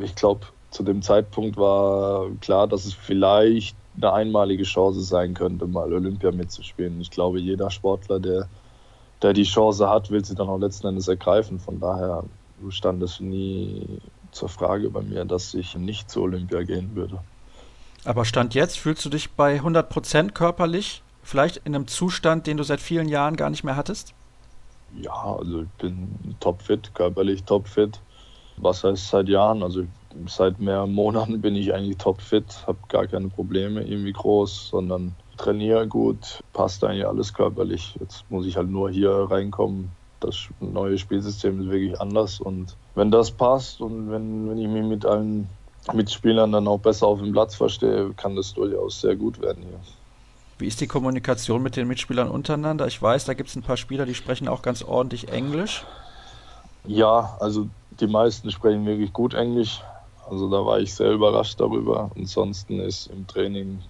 [0.00, 5.66] ich glaube, zu dem Zeitpunkt war klar, dass es vielleicht eine einmalige Chance sein könnte,
[5.66, 7.00] mal Olympia mitzuspielen.
[7.00, 8.48] Ich glaube, jeder Sportler, der
[9.24, 11.58] der die Chance hat, will sie dann auch letzten Endes ergreifen.
[11.58, 12.24] Von daher
[12.68, 13.98] stand es nie
[14.32, 17.18] zur Frage bei mir, dass ich nicht zu Olympia gehen würde.
[18.04, 21.02] Aber Stand jetzt, fühlst du dich bei 100 Prozent körperlich?
[21.22, 24.12] Vielleicht in einem Zustand, den du seit vielen Jahren gar nicht mehr hattest?
[25.00, 27.98] Ja, also ich bin topfit, körperlich topfit.
[28.58, 29.62] Was heißt seit Jahren?
[29.62, 29.86] Also
[30.26, 35.86] seit mehreren Monaten bin ich eigentlich topfit, habe gar keine Probleme irgendwie groß, sondern trainiere
[35.86, 37.96] gut, passt eigentlich alles körperlich.
[38.00, 39.90] Jetzt muss ich halt nur hier reinkommen.
[40.20, 44.84] Das neue Spielsystem ist wirklich anders und wenn das passt und wenn, wenn ich mich
[44.84, 45.48] mit allen
[45.92, 49.80] Mitspielern dann auch besser auf dem Platz verstehe, kann das durchaus sehr gut werden hier.
[50.58, 52.86] Wie ist die Kommunikation mit den Mitspielern untereinander?
[52.86, 55.84] Ich weiß, da gibt es ein paar Spieler, die sprechen auch ganz ordentlich Englisch.
[56.86, 57.66] Ja, also
[58.00, 59.80] die meisten sprechen wirklich gut Englisch.
[60.30, 62.10] Also da war ich sehr überrascht darüber.
[62.16, 63.82] Ansonsten ist im Training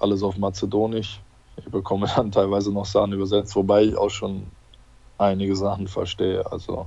[0.00, 1.20] alles auf Mazedonisch.
[1.56, 4.46] Ich bekomme dann teilweise noch Sachen übersetzt, wobei ich auch schon
[5.18, 6.50] einige Sachen verstehe.
[6.50, 6.86] Also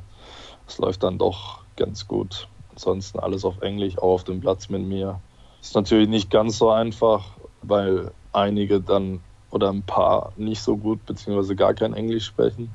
[0.68, 2.47] es läuft dann doch ganz gut.
[2.72, 5.20] Ansonsten alles auf Englisch, auch auf dem Platz mit mir.
[5.61, 7.24] Ist natürlich nicht ganz so einfach,
[7.61, 12.72] weil einige dann oder ein paar nicht so gut beziehungsweise gar kein Englisch sprechen.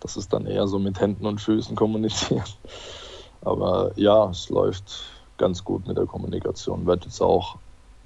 [0.00, 2.44] Das ist dann eher so mit Händen und Füßen kommunizieren.
[3.40, 5.04] Aber ja, es läuft
[5.38, 6.86] ganz gut mit der Kommunikation.
[6.86, 7.56] Wird jetzt auch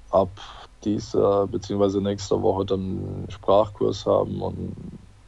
[0.09, 0.29] ab
[0.83, 1.99] dieser bzw.
[1.99, 4.75] nächste Woche dann einen Sprachkurs haben und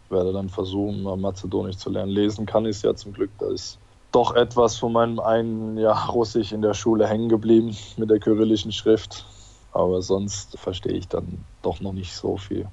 [0.10, 2.12] werde dann versuchen, Mazedonisch zu lernen.
[2.12, 3.30] Lesen kann ich es ja zum Glück.
[3.40, 3.78] Da ist
[4.12, 8.72] doch etwas von meinem einen Jahr Russisch in der Schule hängen geblieben mit der kyrillischen
[8.72, 9.26] Schrift.
[9.72, 12.68] Aber sonst verstehe ich dann doch noch nicht so viel.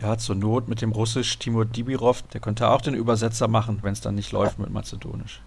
[0.00, 3.92] Ja, zur Not mit dem Russisch Timur Dibirov, der könnte auch den Übersetzer machen, wenn
[3.92, 5.42] es dann nicht läuft mit Mazedonisch.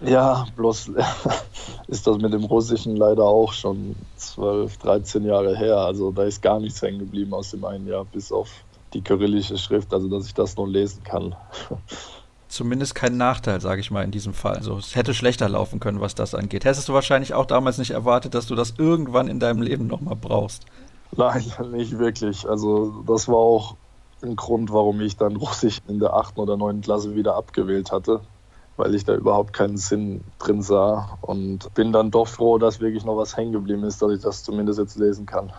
[0.00, 0.92] Ja, bloß
[1.88, 5.78] ist das mit dem Russischen leider auch schon 12, 13 Jahre her.
[5.78, 8.48] Also da ist gar nichts hängen geblieben aus dem einen Jahr, bis auf
[8.94, 11.34] die kyrillische Schrift, also dass ich das noch lesen kann.
[12.48, 14.56] Zumindest kein Nachteil, sage ich mal, in diesem Fall.
[14.56, 16.64] Also es hätte schlechter laufen können, was das angeht.
[16.64, 20.16] Hättest du wahrscheinlich auch damals nicht erwartet, dass du das irgendwann in deinem Leben nochmal
[20.16, 20.64] brauchst.
[21.14, 22.48] Nein, nicht wirklich.
[22.48, 23.76] Also das war auch
[24.22, 28.20] ein Grund, warum ich dann Russisch in der achten oder neunten Klasse wieder abgewählt hatte,
[28.78, 33.04] weil ich da überhaupt keinen Sinn drin sah und bin dann doch froh, dass wirklich
[33.04, 35.52] noch was hängen geblieben ist, dass ich das zumindest jetzt lesen kann.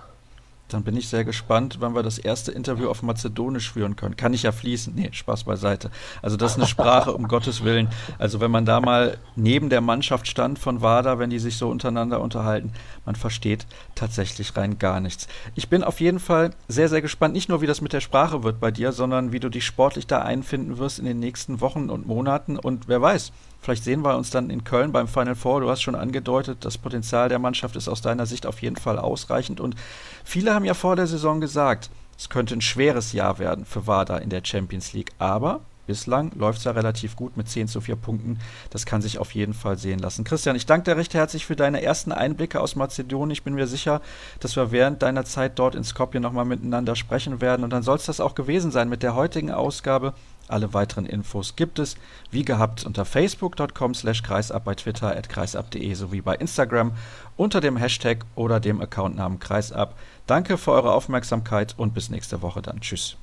[0.70, 4.16] Dann bin ich sehr gespannt, wann wir das erste Interview auf Mazedonisch führen können.
[4.16, 4.94] Kann ich ja fließen?
[4.96, 5.90] Nee, Spaß beiseite.
[6.22, 7.90] Also das ist eine Sprache, um Gottes Willen.
[8.20, 11.70] Also wenn man da mal neben der Mannschaft stand von WADA, wenn die sich so
[11.70, 12.72] untereinander unterhalten,
[13.06, 13.66] man versteht
[13.96, 15.28] tatsächlich rein gar nichts.
[15.56, 18.44] Ich bin auf jeden Fall sehr, sehr gespannt, nicht nur wie das mit der Sprache
[18.44, 21.90] wird bei dir, sondern wie du dich sportlich da einfinden wirst in den nächsten Wochen
[21.90, 22.58] und Monaten.
[22.58, 23.32] Und wer weiß,
[23.62, 25.62] Vielleicht sehen wir uns dann in Köln beim Final Four.
[25.62, 28.98] Du hast schon angedeutet, das Potenzial der Mannschaft ist aus deiner Sicht auf jeden Fall
[28.98, 29.60] ausreichend.
[29.60, 29.76] Und
[30.24, 34.18] viele haben ja vor der Saison gesagt, es könnte ein schweres Jahr werden für WADA
[34.18, 35.12] in der Champions League.
[35.20, 38.40] Aber bislang läuft es ja relativ gut mit 10 zu 4 Punkten.
[38.70, 40.24] Das kann sich auf jeden Fall sehen lassen.
[40.24, 43.32] Christian, ich danke dir recht herzlich für deine ersten Einblicke aus Mazedonien.
[43.32, 44.02] Ich bin mir sicher,
[44.40, 47.64] dass wir während deiner Zeit dort in Skopje nochmal miteinander sprechen werden.
[47.64, 50.14] Und dann soll es das auch gewesen sein mit der heutigen Ausgabe
[50.50, 51.96] alle weiteren Infos gibt es,
[52.32, 56.92] wie gehabt, unter facebook.com slash kreisab, bei Twitter at kreisab.de sowie bei Instagram
[57.38, 59.96] unter dem Hashtag oder dem Accountnamen kreisab.
[60.28, 62.82] Danke für eure Aufmerksamkeit und bis nächste Woche dann.
[62.82, 63.18] Tschüss.